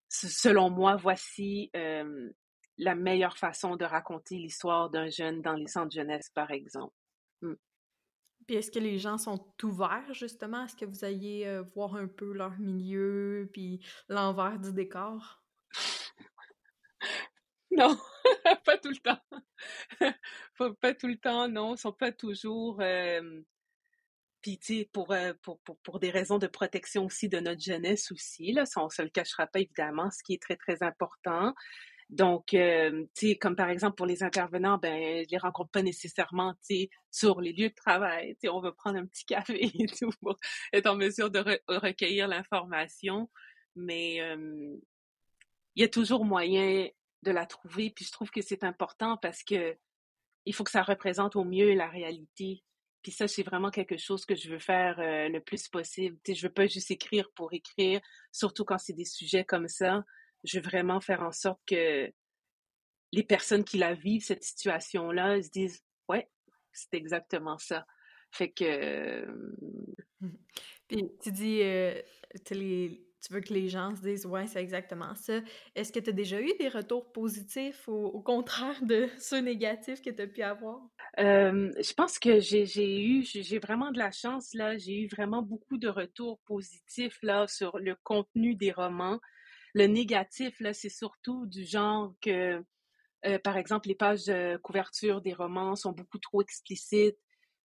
selon 0.08 0.70
moi, 0.70 0.96
voici 0.96 1.70
euh, 1.76 2.30
la 2.78 2.94
meilleure 2.94 3.36
façon 3.36 3.76
de 3.76 3.84
raconter 3.84 4.36
l'histoire 4.36 4.90
d'un 4.90 5.08
jeune 5.08 5.42
dans 5.42 5.54
les 5.54 5.66
centres 5.66 5.94
jeunesse, 5.94 6.30
par 6.34 6.50
exemple. 6.50 6.94
Mmh. 7.42 7.54
Est-ce 8.54 8.70
que 8.70 8.78
les 8.78 8.98
gens 8.98 9.18
sont 9.18 9.46
ouverts 9.62 10.12
justement? 10.12 10.64
Est-ce 10.64 10.76
que 10.76 10.84
vous 10.84 11.04
alliez 11.04 11.44
euh, 11.46 11.62
voir 11.74 11.94
un 11.94 12.08
peu 12.08 12.32
leur 12.32 12.58
milieu 12.58 13.48
puis 13.52 13.80
l'envers 14.08 14.58
du 14.58 14.72
décor? 14.72 15.42
Non, 17.72 17.96
pas 18.64 18.78
tout 18.78 18.90
le 18.90 18.96
temps. 18.96 19.20
pas 20.80 20.94
tout 20.94 21.06
le 21.06 21.16
temps, 21.16 21.48
non. 21.48 21.76
Ils 21.76 21.78
sont 21.78 21.92
pas 21.92 22.10
toujours. 22.10 22.80
Euh... 22.80 23.42
Puis, 24.42 24.58
tu 24.58 24.78
sais, 24.78 24.90
pour, 24.92 25.14
pour, 25.42 25.60
pour, 25.60 25.78
pour, 25.78 26.00
des 26.00 26.10
raisons 26.10 26.38
de 26.38 26.46
protection 26.46 27.04
aussi 27.04 27.28
de 27.28 27.38
notre 27.38 27.60
jeunesse 27.60 28.10
aussi, 28.10 28.52
là, 28.52 28.66
ça, 28.66 28.82
on 28.82 28.88
se 28.88 29.02
le 29.02 29.10
cachera 29.10 29.46
pas 29.46 29.60
évidemment, 29.60 30.10
ce 30.10 30.22
qui 30.24 30.34
est 30.34 30.42
très, 30.42 30.56
très 30.56 30.82
important. 30.82 31.54
Donc, 32.10 32.54
euh, 32.54 33.04
tu 33.14 33.28
sais, 33.28 33.36
comme 33.36 33.54
par 33.54 33.70
exemple 33.70 33.94
pour 33.94 34.06
les 34.06 34.24
intervenants, 34.24 34.78
ben, 34.78 35.24
je 35.24 35.30
les 35.30 35.38
rencontre 35.38 35.70
pas 35.70 35.82
nécessairement, 35.82 36.54
tu 36.54 36.74
sais, 36.74 36.90
sur 37.12 37.40
les 37.40 37.52
lieux 37.52 37.68
de 37.68 37.74
travail. 37.74 38.34
Tu 38.34 38.40
sais, 38.42 38.48
on 38.48 38.60
va 38.60 38.72
prendre 38.72 38.98
un 38.98 39.06
petit 39.06 39.24
café 39.24 39.62
et 39.78 39.86
tout 39.86 40.10
pour 40.20 40.36
être 40.72 40.86
en 40.86 40.96
mesure 40.96 41.30
de 41.30 41.38
recueillir 41.68 42.26
l'information. 42.26 43.30
Mais 43.76 44.16
il 44.16 45.80
y 45.80 45.84
a 45.84 45.88
toujours 45.88 46.24
moyen 46.24 46.88
de 47.22 47.30
la 47.30 47.46
trouver. 47.46 47.90
Puis 47.90 48.04
je 48.04 48.12
trouve 48.12 48.30
que 48.30 48.42
c'est 48.42 48.64
important 48.64 49.16
parce 49.16 49.44
que 49.44 49.76
il 50.46 50.54
faut 50.54 50.64
que 50.64 50.70
ça 50.70 50.82
représente 50.82 51.36
au 51.36 51.44
mieux 51.44 51.74
la 51.74 51.88
réalité. 51.88 52.64
Puis 53.02 53.12
ça, 53.12 53.28
c'est 53.28 53.42
vraiment 53.42 53.70
quelque 53.70 53.96
chose 53.96 54.24
que 54.24 54.34
je 54.34 54.50
veux 54.50 54.58
faire 54.58 54.98
euh, 54.98 55.28
le 55.28 55.40
plus 55.40 55.68
possible. 55.68 56.18
Tu 56.24 56.32
sais, 56.32 56.38
je 56.38 56.46
veux 56.46 56.52
pas 56.52 56.66
juste 56.66 56.90
écrire 56.90 57.30
pour 57.34 57.52
écrire, 57.52 58.00
surtout 58.32 58.64
quand 58.64 58.78
c'est 58.78 58.94
des 58.94 59.04
sujets 59.04 59.44
comme 59.44 59.68
ça 59.68 60.04
je 60.44 60.58
veux 60.58 60.64
vraiment 60.64 61.00
faire 61.00 61.22
en 61.22 61.32
sorte 61.32 61.60
que 61.66 62.10
les 63.12 63.24
personnes 63.24 63.64
qui 63.64 63.78
la 63.78 63.94
vivent, 63.94 64.24
cette 64.24 64.44
situation-là, 64.44 65.42
se 65.42 65.50
disent 65.50 65.82
Ouais, 66.08 66.28
c'est 66.72 66.94
exactement 66.94 67.58
ça. 67.58 67.86
Fait 68.32 68.50
que. 68.50 69.26
Puis 70.88 71.08
tu 71.22 71.32
dis, 71.32 71.62
euh, 71.62 72.00
tu 72.44 73.32
veux 73.32 73.40
que 73.40 73.52
les 73.52 73.68
gens 73.68 73.94
se 73.94 74.02
disent 74.02 74.26
Ouais, 74.26 74.46
c'est 74.46 74.60
exactement 74.60 75.14
ça. 75.14 75.40
Est-ce 75.74 75.92
que 75.92 75.98
tu 75.98 76.10
as 76.10 76.12
déjà 76.12 76.40
eu 76.40 76.52
des 76.58 76.68
retours 76.68 77.12
positifs 77.12 77.86
ou 77.88 78.06
au 78.06 78.20
contraire 78.20 78.82
de 78.82 79.08
ceux 79.18 79.40
négatifs 79.40 80.02
que 80.02 80.10
tu 80.10 80.22
as 80.22 80.26
pu 80.26 80.42
avoir? 80.42 80.80
Euh, 81.18 81.70
je 81.78 81.92
pense 81.94 82.18
que 82.18 82.38
j'ai 82.40 83.02
eu, 83.02 83.22
j'ai 83.24 83.58
vraiment 83.58 83.90
de 83.90 83.98
la 83.98 84.12
chance, 84.12 84.54
là. 84.54 84.78
J'ai 84.78 85.02
eu 85.02 85.08
vraiment 85.08 85.42
beaucoup 85.42 85.78
de 85.78 85.88
retours 85.88 86.38
positifs, 86.46 87.18
là, 87.22 87.46
sur 87.48 87.78
le 87.78 87.96
contenu 88.04 88.54
des 88.54 88.72
romans. 88.72 89.18
Le 89.74 89.86
négatif, 89.86 90.62
c'est 90.72 90.88
surtout 90.88 91.46
du 91.46 91.64
genre 91.64 92.14
que, 92.20 92.64
euh, 93.26 93.38
par 93.38 93.56
exemple, 93.56 93.88
les 93.88 93.94
pages 93.94 94.26
de 94.26 94.56
couverture 94.58 95.20
des 95.20 95.32
romans 95.32 95.76
sont 95.76 95.92
beaucoup 95.92 96.18
trop 96.18 96.42
explicites, 96.42 97.18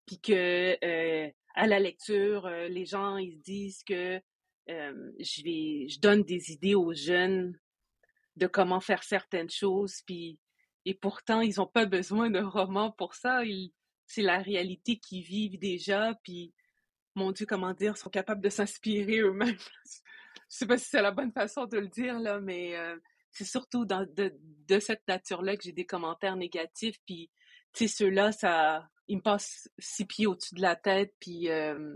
puis 0.05 0.19
que 0.19 0.77
euh, 0.83 1.29
à 1.55 1.67
la 1.67 1.79
lecture, 1.79 2.45
euh, 2.45 2.67
les 2.67 2.85
gens 2.85 3.17
ils 3.17 3.39
disent 3.41 3.83
que 3.83 4.19
je 4.67 5.43
vais, 5.43 5.87
je 5.87 5.99
donne 5.99 6.23
des 6.23 6.51
idées 6.51 6.73
aux 6.73 6.93
jeunes 6.93 7.55
de 8.35 8.47
comment 8.47 8.79
faire 8.79 9.03
certaines 9.03 9.49
choses, 9.49 10.01
puis 10.05 10.39
et 10.85 10.95
pourtant 10.95 11.41
ils 11.41 11.55
n'ont 11.57 11.67
pas 11.67 11.85
besoin 11.85 12.29
d'un 12.29 12.47
roman 12.47 12.91
pour 12.91 13.13
ça. 13.13 13.41
c'est 14.07 14.21
la 14.21 14.39
réalité 14.39 14.97
qu'ils 14.97 15.23
vivent 15.23 15.59
déjà, 15.59 16.15
puis 16.23 16.53
mon 17.15 17.31
Dieu, 17.31 17.45
comment 17.45 17.73
dire, 17.73 17.97
sont 17.97 18.09
capables 18.09 18.41
de 18.41 18.49
s'inspirer 18.49 19.19
eux-mêmes 19.19 19.57
je 20.49 20.57
sais 20.57 20.65
pas 20.65 20.77
si 20.77 20.85
c'est 20.89 21.01
la 21.01 21.11
bonne 21.11 21.31
façon 21.31 21.65
de 21.65 21.77
le 21.77 21.87
dire, 21.87 22.19
là, 22.19 22.39
mais 22.39 22.75
euh, 22.75 22.97
c'est 23.31 23.45
surtout 23.45 23.85
dans, 23.85 24.05
de, 24.15 24.33
de 24.67 24.79
cette 24.79 25.07
nature-là 25.07 25.57
que 25.57 25.63
j'ai 25.63 25.71
des 25.71 25.85
commentaires 25.85 26.35
négatifs. 26.35 26.97
Puis, 27.05 27.29
tu 27.73 27.87
sais, 27.87 27.95
ceux-là, 27.95 28.31
ça, 28.31 28.87
ils 29.07 29.17
me 29.17 29.21
passent 29.21 29.69
six 29.77 30.05
pieds 30.05 30.27
au-dessus 30.27 30.55
de 30.55 30.61
la 30.61 30.75
tête. 30.75 31.13
Puis, 31.19 31.49
euh, 31.49 31.95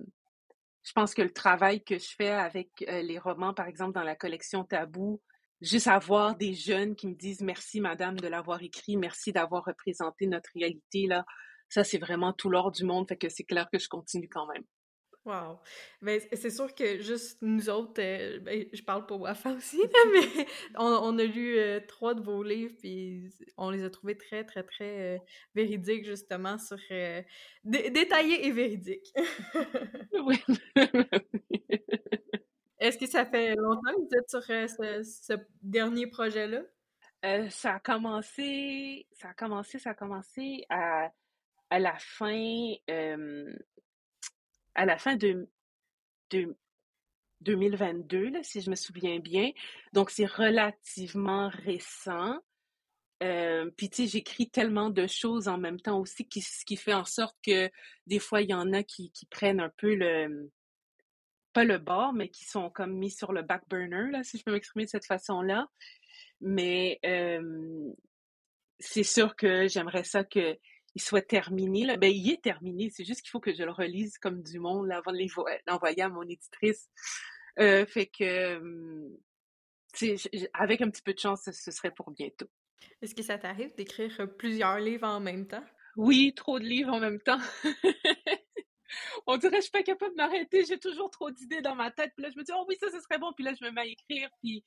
je 0.83 0.91
pense 0.93 1.13
que 1.13 1.21
le 1.21 1.31
travail 1.31 1.83
que 1.83 1.97
je 1.97 2.09
fais 2.17 2.31
avec 2.31 2.69
euh, 2.87 3.01
les 3.01 3.19
romans, 3.19 3.53
par 3.53 3.67
exemple, 3.67 3.93
dans 3.93 4.03
la 4.03 4.15
collection 4.15 4.63
Tabou, 4.63 5.21
juste 5.61 5.87
avoir 5.87 6.35
des 6.35 6.53
jeunes 6.53 6.95
qui 6.95 7.07
me 7.07 7.15
disent 7.15 7.41
merci, 7.41 7.81
madame, 7.81 8.19
de 8.19 8.27
l'avoir 8.27 8.61
écrit, 8.63 8.97
merci 8.97 9.31
d'avoir 9.31 9.65
représenté 9.65 10.25
notre 10.27 10.49
réalité, 10.55 11.05
là, 11.07 11.25
ça, 11.69 11.83
c'est 11.83 11.99
vraiment 11.99 12.33
tout 12.33 12.49
l'or 12.49 12.71
du 12.71 12.83
monde. 12.83 13.07
Fait 13.07 13.17
que 13.17 13.29
c'est 13.29 13.43
clair 13.43 13.69
que 13.71 13.79
je 13.79 13.87
continue 13.87 14.27
quand 14.27 14.47
même. 14.47 14.63
Wow! 15.29 15.59
Ben, 16.01 16.19
c'est 16.33 16.49
sûr 16.49 16.73
que 16.73 17.01
juste 17.01 17.37
nous 17.43 17.69
autres, 17.69 18.01
euh, 18.01 18.39
ben, 18.39 18.65
je 18.73 18.81
parle 18.81 19.05
pour 19.05 19.21
Wafa 19.21 19.51
aussi, 19.51 19.79
mais 20.11 20.47
on, 20.75 21.19
a 21.19 21.23
lu 21.23 21.55
euh, 21.59 21.79
trois 21.87 22.15
de 22.15 22.21
vos 22.21 22.41
livres, 22.41 22.73
puis 22.79 23.29
on 23.55 23.69
les 23.69 23.83
a 23.83 23.91
trouvés 23.91 24.17
très, 24.17 24.43
très, 24.43 24.63
très 24.63 25.17
euh, 25.17 25.19
véridiques, 25.53 26.03
justement, 26.03 26.57
sur 26.57 26.79
détaillés 27.63 28.47
et 28.47 28.51
véridiques. 28.51 29.13
oui. 30.25 30.43
Est-ce 32.79 32.97
que 32.97 33.05
ça 33.05 33.23
fait 33.23 33.55
longtemps 33.55 33.93
que 33.93 34.01
vous 34.01 34.17
êtes 34.17 34.29
sur 34.31 34.41
ce, 34.41 35.33
dernier 35.61 36.07
projet-là? 36.07 36.61
ça 37.51 37.75
a 37.75 37.79
commencé, 37.79 39.05
ça 39.11 39.29
a 39.29 39.33
commencé, 39.35 39.77
ça 39.77 39.91
a 39.91 39.93
commencé 39.93 40.65
à, 40.69 41.11
à 41.69 41.77
la 41.77 41.95
fin 41.99 42.73
à 44.79 44.85
la 44.85 44.97
fin 44.97 45.17
de, 45.17 45.49
2022, 47.41 48.31
si 48.43 48.61
je 48.61 48.69
me 48.69 48.75
souviens 48.75 49.19
bien. 49.19 49.51
Donc, 49.91 50.09
c'est 50.09 50.25
relativement 50.25 51.49
récent. 51.49 52.39
Euh, 53.21 53.69
puis 53.75 53.89
tu 53.89 54.03
sais, 54.03 54.07
j'écris 54.07 54.49
tellement 54.49 54.89
de 54.89 55.05
choses 55.05 55.49
en 55.49 55.57
même 55.57 55.81
temps 55.81 55.99
aussi, 55.99 56.25
qui, 56.29 56.41
ce 56.41 56.63
qui 56.63 56.77
fait 56.77 56.93
en 56.93 57.03
sorte 57.03 57.35
que 57.45 57.69
des 58.07 58.19
fois, 58.19 58.41
il 58.41 58.51
y 58.51 58.53
en 58.53 58.71
a 58.71 58.81
qui, 58.83 59.11
qui 59.11 59.25
prennent 59.25 59.59
un 59.59 59.71
peu 59.75 59.93
le 59.95 60.49
pas 61.51 61.65
le 61.65 61.79
bord, 61.79 62.13
mais 62.13 62.29
qui 62.29 62.45
sont 62.45 62.69
comme 62.69 62.93
mis 62.93 63.11
sur 63.11 63.33
le 63.33 63.41
back 63.41 63.63
burner, 63.67 64.11
là, 64.11 64.23
si 64.23 64.37
je 64.37 64.43
peux 64.45 64.53
m'exprimer 64.53 64.85
de 64.85 64.91
cette 64.91 65.07
façon-là. 65.07 65.67
Mais 66.39 66.99
euh, 67.05 67.91
c'est 68.79 69.03
sûr 69.03 69.35
que 69.35 69.67
j'aimerais 69.67 70.05
ça 70.05 70.23
qu'il 70.91 71.01
soit 71.01 71.21
terminé. 71.21 71.85
Là. 71.85 71.97
Ben, 71.97 72.11
il 72.11 72.31
est 72.31 72.41
terminé. 72.41 72.89
C'est 72.89 73.05
juste 73.05 73.21
qu'il 73.21 73.29
faut 73.29 73.39
que 73.39 73.53
je 73.53 73.63
le 73.63 73.71
relise 73.71 74.17
comme 74.17 74.41
du 74.41 74.59
monde 74.59 74.91
avant 74.91 75.11
de 75.11 75.19
l'envoyer 75.67 76.01
à 76.01 76.09
mon 76.09 76.23
éditrice. 76.23 76.89
Euh, 77.59 77.85
fait 77.85 78.07
que, 78.07 78.61
avec 80.53 80.81
un 80.81 80.89
petit 80.89 81.01
peu 81.01 81.13
de 81.13 81.19
chance, 81.19 81.49
ce 81.51 81.71
serait 81.71 81.91
pour 81.91 82.11
bientôt. 82.11 82.47
Est-ce 83.01 83.15
que 83.15 83.23
ça 83.23 83.37
t'arrive 83.37 83.75
d'écrire 83.75 84.27
plusieurs 84.37 84.79
livres 84.79 85.07
en 85.07 85.19
même 85.19 85.47
temps? 85.47 85.63
Oui, 85.95 86.33
trop 86.35 86.59
de 86.59 86.65
livres 86.65 86.93
en 86.93 86.99
même 86.99 87.19
temps. 87.19 87.39
On 89.27 89.37
dirait 89.37 89.51
que 89.51 89.57
je 89.57 89.63
suis 89.63 89.71
pas 89.71 89.83
capable 89.83 90.11
de 90.11 90.17
m'arrêter. 90.17 90.65
J'ai 90.65 90.79
toujours 90.79 91.09
trop 91.09 91.29
d'idées 91.29 91.61
dans 91.61 91.75
ma 91.75 91.91
tête. 91.91 92.11
Puis 92.15 92.23
là, 92.23 92.29
je 92.33 92.39
me 92.39 92.43
dis, 92.43 92.51
oh 92.55 92.65
oui, 92.67 92.75
ça, 92.79 92.87
ce 92.91 92.99
serait 92.99 93.19
bon. 93.19 93.31
Puis 93.33 93.43
là, 93.43 93.53
je 93.53 93.65
me 93.65 93.71
mets 93.71 93.81
à 93.81 93.85
écrire. 93.85 94.29
Puis, 94.41 94.63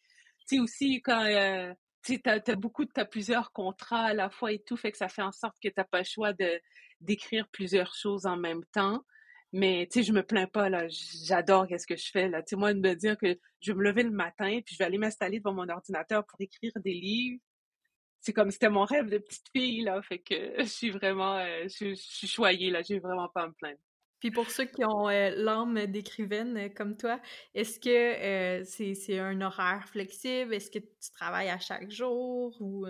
tu 0.48 0.56
sais, 0.56 0.61
aussi, 0.61 1.02
quand, 1.02 1.24
euh, 1.24 1.72
tu 2.05 2.21
t'as, 2.21 2.41
beaucoup, 2.57 2.85
plusieurs 3.11 3.53
contrats 3.53 4.07
à 4.07 4.15
la 4.15 4.31
fois 4.31 4.53
et 4.53 4.59
tout, 4.61 4.77
fait 4.77 4.93
que 4.93 4.99
ça 4.99 5.09
fait 5.09 5.23
en 5.23 5.33
sorte 5.33 5.57
que 5.62 5.69
t'as 5.69 5.85
pas 5.85 5.99
le 5.99 6.05
choix 6.05 6.33
de, 6.33 6.61
d'écrire 7.01 7.49
plusieurs 7.49 7.95
choses 7.95 8.27
en 8.27 8.37
même 8.37 8.65
temps. 8.73 9.05
Mais, 9.53 9.87
tu 9.91 10.01
sais, 10.01 10.03
je 10.05 10.12
me 10.12 10.23
plains 10.23 10.47
pas, 10.47 10.71
là. 10.71 10.87
J'adore 10.88 11.67
qu'est-ce 11.67 11.87
que 11.87 11.97
je 11.97 12.11
fais, 12.11 12.29
là. 12.29 12.43
Tu 12.43 12.51
sais, 12.51 12.57
moi, 12.57 12.73
de 12.73 12.81
me 12.81 12.95
dire 12.95 13.19
que 13.19 13.38
je 13.61 13.73
vais 13.73 13.79
me 13.79 13.85
lever 13.85 14.03
le 14.03 14.11
matin, 14.11 14.61
puis 14.65 14.75
je 14.75 14.79
vais 14.79 14.85
aller 14.87 14.99
m'installer 14.99 15.41
devant 15.41 15.53
mon 15.53 15.69
ordinateur 15.69 16.25
pour 16.27 16.41
écrire 16.41 16.73
des 16.77 16.95
livres. 16.95 17.38
C'est 18.21 18.33
comme 18.33 18.51
c'était 18.51 18.71
mon 18.71 18.85
rêve 18.85 19.11
de 19.11 19.19
petite 19.19 19.49
fille, 19.55 19.83
là. 19.83 20.01
Fait 20.03 20.21
que 20.21 20.35
je 20.59 20.65
suis 20.65 20.91
vraiment, 20.91 21.37
euh, 21.38 21.65
je, 21.69 21.95
suis 21.95 22.29
choyée, 22.29 22.71
là. 22.71 22.83
J'ai 22.83 22.99
vraiment 22.99 23.29
pas 23.29 23.43
à 23.43 23.49
me 23.49 23.53
plaindre. 23.53 23.79
Puis 24.22 24.30
pour 24.30 24.48
ceux 24.52 24.66
qui 24.66 24.85
ont 24.85 25.08
euh, 25.08 25.30
l'âme 25.35 25.87
d'écrivaine 25.87 26.56
euh, 26.56 26.68
comme 26.68 26.96
toi, 26.96 27.20
est-ce 27.56 27.80
que 27.80 28.62
c'est 28.64 29.18
un 29.18 29.40
horaire 29.40 29.85
flexible? 29.88 30.54
Est-ce 30.54 30.70
que 30.70 30.78
tu 30.78 31.11
travailles 31.12 31.48
à 31.48 31.58
chaque 31.58 31.90
jour 31.90 32.56
ou... 32.61 32.87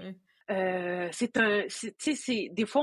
c'est 0.46 1.36
un, 1.38 1.64
sais, 1.68 2.50
des 2.52 2.66
fois, 2.66 2.82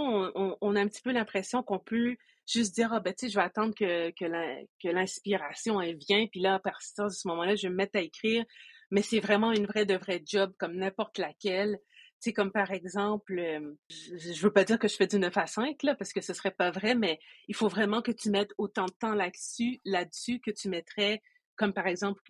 on, 0.62 0.76
a 0.76 0.82
un 0.82 0.88
petit 0.88 1.04
peu 1.04 1.12
l'impression 1.12 1.62
qu'on 1.62 1.78
peut 1.78 2.16
juste 2.48 2.74
dire, 2.74 2.92
ah 2.92 3.00
ben 3.00 3.14
tu 3.14 3.28
sais, 3.28 3.32
je 3.32 3.38
vais 3.38 3.46
attendre 3.46 3.76
que, 3.76 4.10
que 4.10 4.88
l'inspiration, 4.88 5.80
elle 5.80 5.98
vient, 5.98 6.26
puis 6.26 6.40
là, 6.40 6.56
à 6.56 6.60
partir 6.60 7.06
de 7.06 7.10
ce 7.10 7.28
moment-là, 7.28 7.56
je 7.56 7.68
vais 7.68 7.70
me 7.70 7.76
mettre 7.76 8.00
à 8.00 8.02
écrire. 8.02 8.44
Mais 8.90 9.04
c'est 9.04 9.20
vraiment 9.20 9.52
une 9.52 9.68
vraie 9.68 9.86
de 9.86 9.96
vraie 9.96 10.24
job, 10.26 10.52
comme 10.58 10.76
n'importe 10.76 11.20
laquelle. 11.20 11.78
Sais, 12.20 12.34
comme 12.34 12.52
par 12.52 12.72
exemple, 12.72 13.42
je, 13.90 14.42
veux 14.42 14.52
pas 14.52 14.66
dire 14.66 14.78
que 14.78 14.90
je 14.90 14.96
fais 14.96 15.08
du 15.08 15.18
9 15.18 15.38
à 15.38 15.48
5, 15.48 15.82
là, 15.84 15.96
parce 15.96 16.12
que 16.12 16.20
ce 16.20 16.34
serait 16.34 16.52
pas 16.52 16.70
vrai, 16.70 16.94
mais 16.94 17.20
il 17.48 17.56
faut 17.56 17.70
vraiment 17.70 18.02
que 18.02 18.12
tu 18.12 18.30
mettes 18.30 18.52
autant 18.58 18.86
de 18.86 18.92
temps 18.92 19.14
là-dessus, 19.14 19.80
là-dessus 19.86 20.42
que 20.42 20.52
tu 20.52 20.68
mettrais, 20.68 21.22
comme 21.56 21.72
par 21.74 21.88
exemple, 21.88 22.22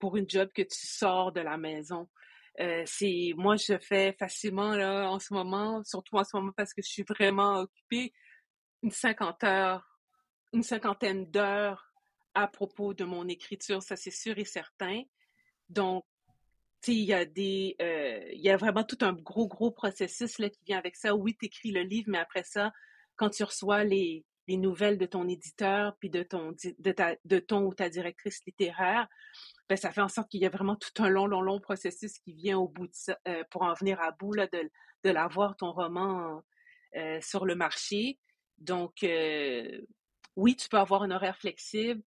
pour 0.00 0.16
une 0.16 0.28
job 0.28 0.50
que 0.52 0.62
tu 0.62 0.86
sors 0.86 1.30
de 1.32 1.40
la 1.40 1.56
maison. 1.56 2.08
C'est 2.86 3.32
moi 3.36 3.56
je 3.56 3.78
fais 3.78 4.16
facilement 4.18 4.74
là 4.74 5.10
en 5.10 5.18
ce 5.18 5.34
moment, 5.34 5.84
surtout 5.84 6.16
en 6.16 6.24
ce 6.24 6.36
moment 6.36 6.52
parce 6.56 6.72
que 6.72 6.82
je 6.82 6.88
suis 6.88 7.04
vraiment 7.04 7.60
occupée, 7.60 8.12
une 8.82 8.90
cinquantaine 8.90 9.48
heures, 9.50 10.00
une 10.52 10.62
cinquantaine 10.62 11.30
d'heures 11.30 11.92
à 12.34 12.48
propos 12.48 12.94
de 12.94 13.04
mon 13.04 13.28
écriture, 13.28 13.82
ça 13.82 13.96
c'est 13.96 14.10
sûr 14.10 14.38
et 14.38 14.44
certain. 14.44 15.02
Donc, 15.68 16.04
il 16.92 17.04
y 17.04 17.14
a 17.14 17.24
des, 17.24 17.76
euh, 17.80 18.28
il 18.32 18.40
y 18.40 18.50
a 18.50 18.56
vraiment 18.56 18.84
tout 18.84 18.98
un 19.00 19.12
gros, 19.12 19.46
gros 19.46 19.70
processus 19.70 20.38
là 20.38 20.48
qui 20.50 20.60
vient 20.66 20.78
avec 20.78 20.96
ça. 20.96 21.14
Oui, 21.14 21.36
tu 21.38 21.46
écris 21.46 21.70
le 21.70 21.82
livre, 21.82 22.08
mais 22.10 22.18
après 22.18 22.42
ça, 22.42 22.72
quand 23.16 23.30
tu 23.30 23.44
reçois 23.44 23.84
les, 23.84 24.24
les 24.48 24.56
nouvelles 24.56 24.98
de 24.98 25.06
ton 25.06 25.28
éditeur 25.28 25.96
puis 25.98 26.10
de 26.10 26.22
ton, 26.22 26.52
de 26.78 26.92
ta, 26.92 27.16
de 27.24 27.38
ton 27.38 27.62
ou 27.62 27.74
ta 27.74 27.88
directrice 27.88 28.44
littéraire, 28.46 29.08
ben, 29.68 29.76
ça 29.76 29.90
fait 29.90 30.00
en 30.00 30.08
sorte 30.08 30.30
qu'il 30.30 30.40
y 30.40 30.46
a 30.46 30.50
vraiment 30.50 30.76
tout 30.76 31.02
un 31.02 31.08
long, 31.08 31.26
long, 31.26 31.40
long 31.40 31.60
processus 31.60 32.18
qui 32.18 32.32
vient 32.32 32.58
au 32.58 32.68
bout 32.68 32.86
de 32.86 32.94
ça, 32.94 33.18
euh, 33.28 33.42
pour 33.50 33.62
en 33.62 33.74
venir 33.74 34.00
à 34.00 34.12
bout 34.12 34.32
là, 34.32 34.46
de, 34.46 34.70
de 35.04 35.10
l'avoir, 35.10 35.56
ton 35.56 35.72
roman, 35.72 36.42
euh, 36.96 37.20
sur 37.20 37.44
le 37.46 37.54
marché. 37.54 38.18
Donc, 38.58 39.04
oui, 40.36 40.56
tu 40.56 40.68
peux 40.68 40.78
avoir 40.78 41.02
un 41.02 41.10
horaire 41.10 41.36
flexible, 41.36 42.02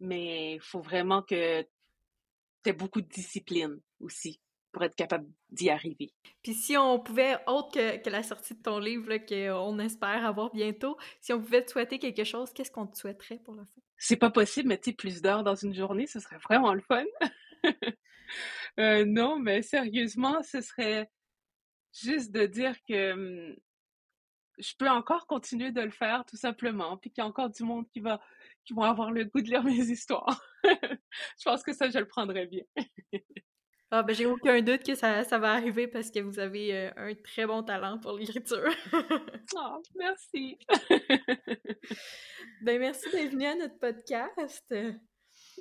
mais 0.00 0.54
il 0.54 0.60
faut 0.60 0.80
vraiment 0.80 1.22
que 1.22 1.62
tu 1.62 2.70
aies 2.70 2.72
beaucoup 2.72 3.00
de 3.00 3.08
discipline 3.08 3.80
aussi 4.00 4.40
pour 4.72 4.84
être 4.84 4.94
capable 4.94 5.26
d'y 5.48 5.70
arriver. 5.70 6.12
Puis 6.42 6.52
si 6.52 6.76
on 6.76 7.00
pouvait, 7.00 7.38
autre 7.46 7.72
que, 7.72 8.10
la 8.10 8.22
sortie 8.22 8.54
de 8.54 8.62
ton 8.62 8.78
livre 8.78 9.16
qu'on 9.16 9.78
espère 9.78 10.26
avoir 10.26 10.52
bientôt, 10.52 10.98
si 11.20 11.32
on 11.32 11.40
pouvait 11.40 11.64
te 11.64 11.70
souhaiter 11.70 11.98
quelque 11.98 12.24
chose, 12.24 12.52
qu'est-ce 12.52 12.70
qu'on 12.70 12.86
te 12.86 12.98
souhaiterait 12.98 13.38
pour 13.38 13.54
la 13.54 13.64
fin? 13.64 13.80
C'est 13.96 14.16
pas 14.16 14.30
possible, 14.30 14.68
mais 14.68 14.78
tu 14.78 14.90
sais, 14.90 14.96
plus 14.96 15.22
d'heures 15.22 15.44
dans 15.44 15.54
une 15.54 15.74
journée, 15.74 16.06
ce 16.06 16.20
serait 16.20 16.38
vraiment 16.38 16.74
le 16.74 16.82
fun. 16.82 17.04
Euh, 18.80 19.04
non, 19.06 19.38
mais 19.38 19.62
sérieusement, 19.62 20.42
ce 20.42 20.60
serait 20.60 21.08
juste 21.94 22.32
de 22.32 22.44
dire 22.44 22.74
que 22.86 23.12
hum, 23.12 23.56
je 24.58 24.72
peux 24.76 24.88
encore 24.88 25.26
continuer 25.26 25.70
de 25.70 25.80
le 25.80 25.90
faire 25.90 26.24
tout 26.24 26.36
simplement, 26.36 26.96
puis 26.96 27.10
qu'il 27.10 27.22
y 27.22 27.24
a 27.24 27.28
encore 27.28 27.50
du 27.50 27.62
monde 27.62 27.88
qui 27.88 28.00
va 28.00 28.20
qui 28.64 28.74
vont 28.74 28.82
avoir 28.82 29.12
le 29.12 29.24
goût 29.24 29.40
de 29.40 29.48
lire 29.48 29.62
mes 29.62 29.90
histoires. 29.90 30.42
je 30.64 31.44
pense 31.44 31.62
que 31.62 31.72
ça, 31.72 31.88
je 31.88 31.98
le 31.98 32.08
prendrais 32.08 32.46
bien. 32.46 32.64
ah 33.90 34.02
ben 34.02 34.14
j'ai 34.14 34.26
aucun 34.26 34.60
doute 34.62 34.82
que 34.82 34.94
ça, 34.94 35.22
ça, 35.24 35.38
va 35.38 35.52
arriver 35.52 35.86
parce 35.86 36.10
que 36.10 36.18
vous 36.18 36.40
avez 36.40 36.74
euh, 36.74 36.90
un 36.96 37.14
très 37.14 37.46
bon 37.46 37.62
talent 37.62 37.98
pour 37.98 38.12
l'écriture. 38.12 38.68
oh, 38.92 39.82
merci. 39.94 40.58
ben 42.62 42.80
merci 42.80 43.08
d'être 43.10 43.30
venu 43.30 43.46
à 43.46 43.54
notre 43.54 43.78
podcast. 43.78 44.74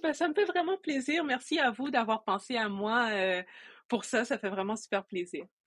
Ben, 0.01 0.13
ça 0.13 0.27
me 0.27 0.33
fait 0.33 0.45
vraiment 0.45 0.77
plaisir. 0.77 1.23
Merci 1.23 1.59
à 1.59 1.69
vous 1.71 1.89
d'avoir 1.91 2.23
pensé 2.23 2.57
à 2.57 2.67
moi 2.67 3.09
euh, 3.11 3.43
pour 3.87 4.05
ça. 4.05 4.25
Ça 4.25 4.39
fait 4.39 4.49
vraiment 4.49 4.75
super 4.75 5.05
plaisir. 5.05 5.45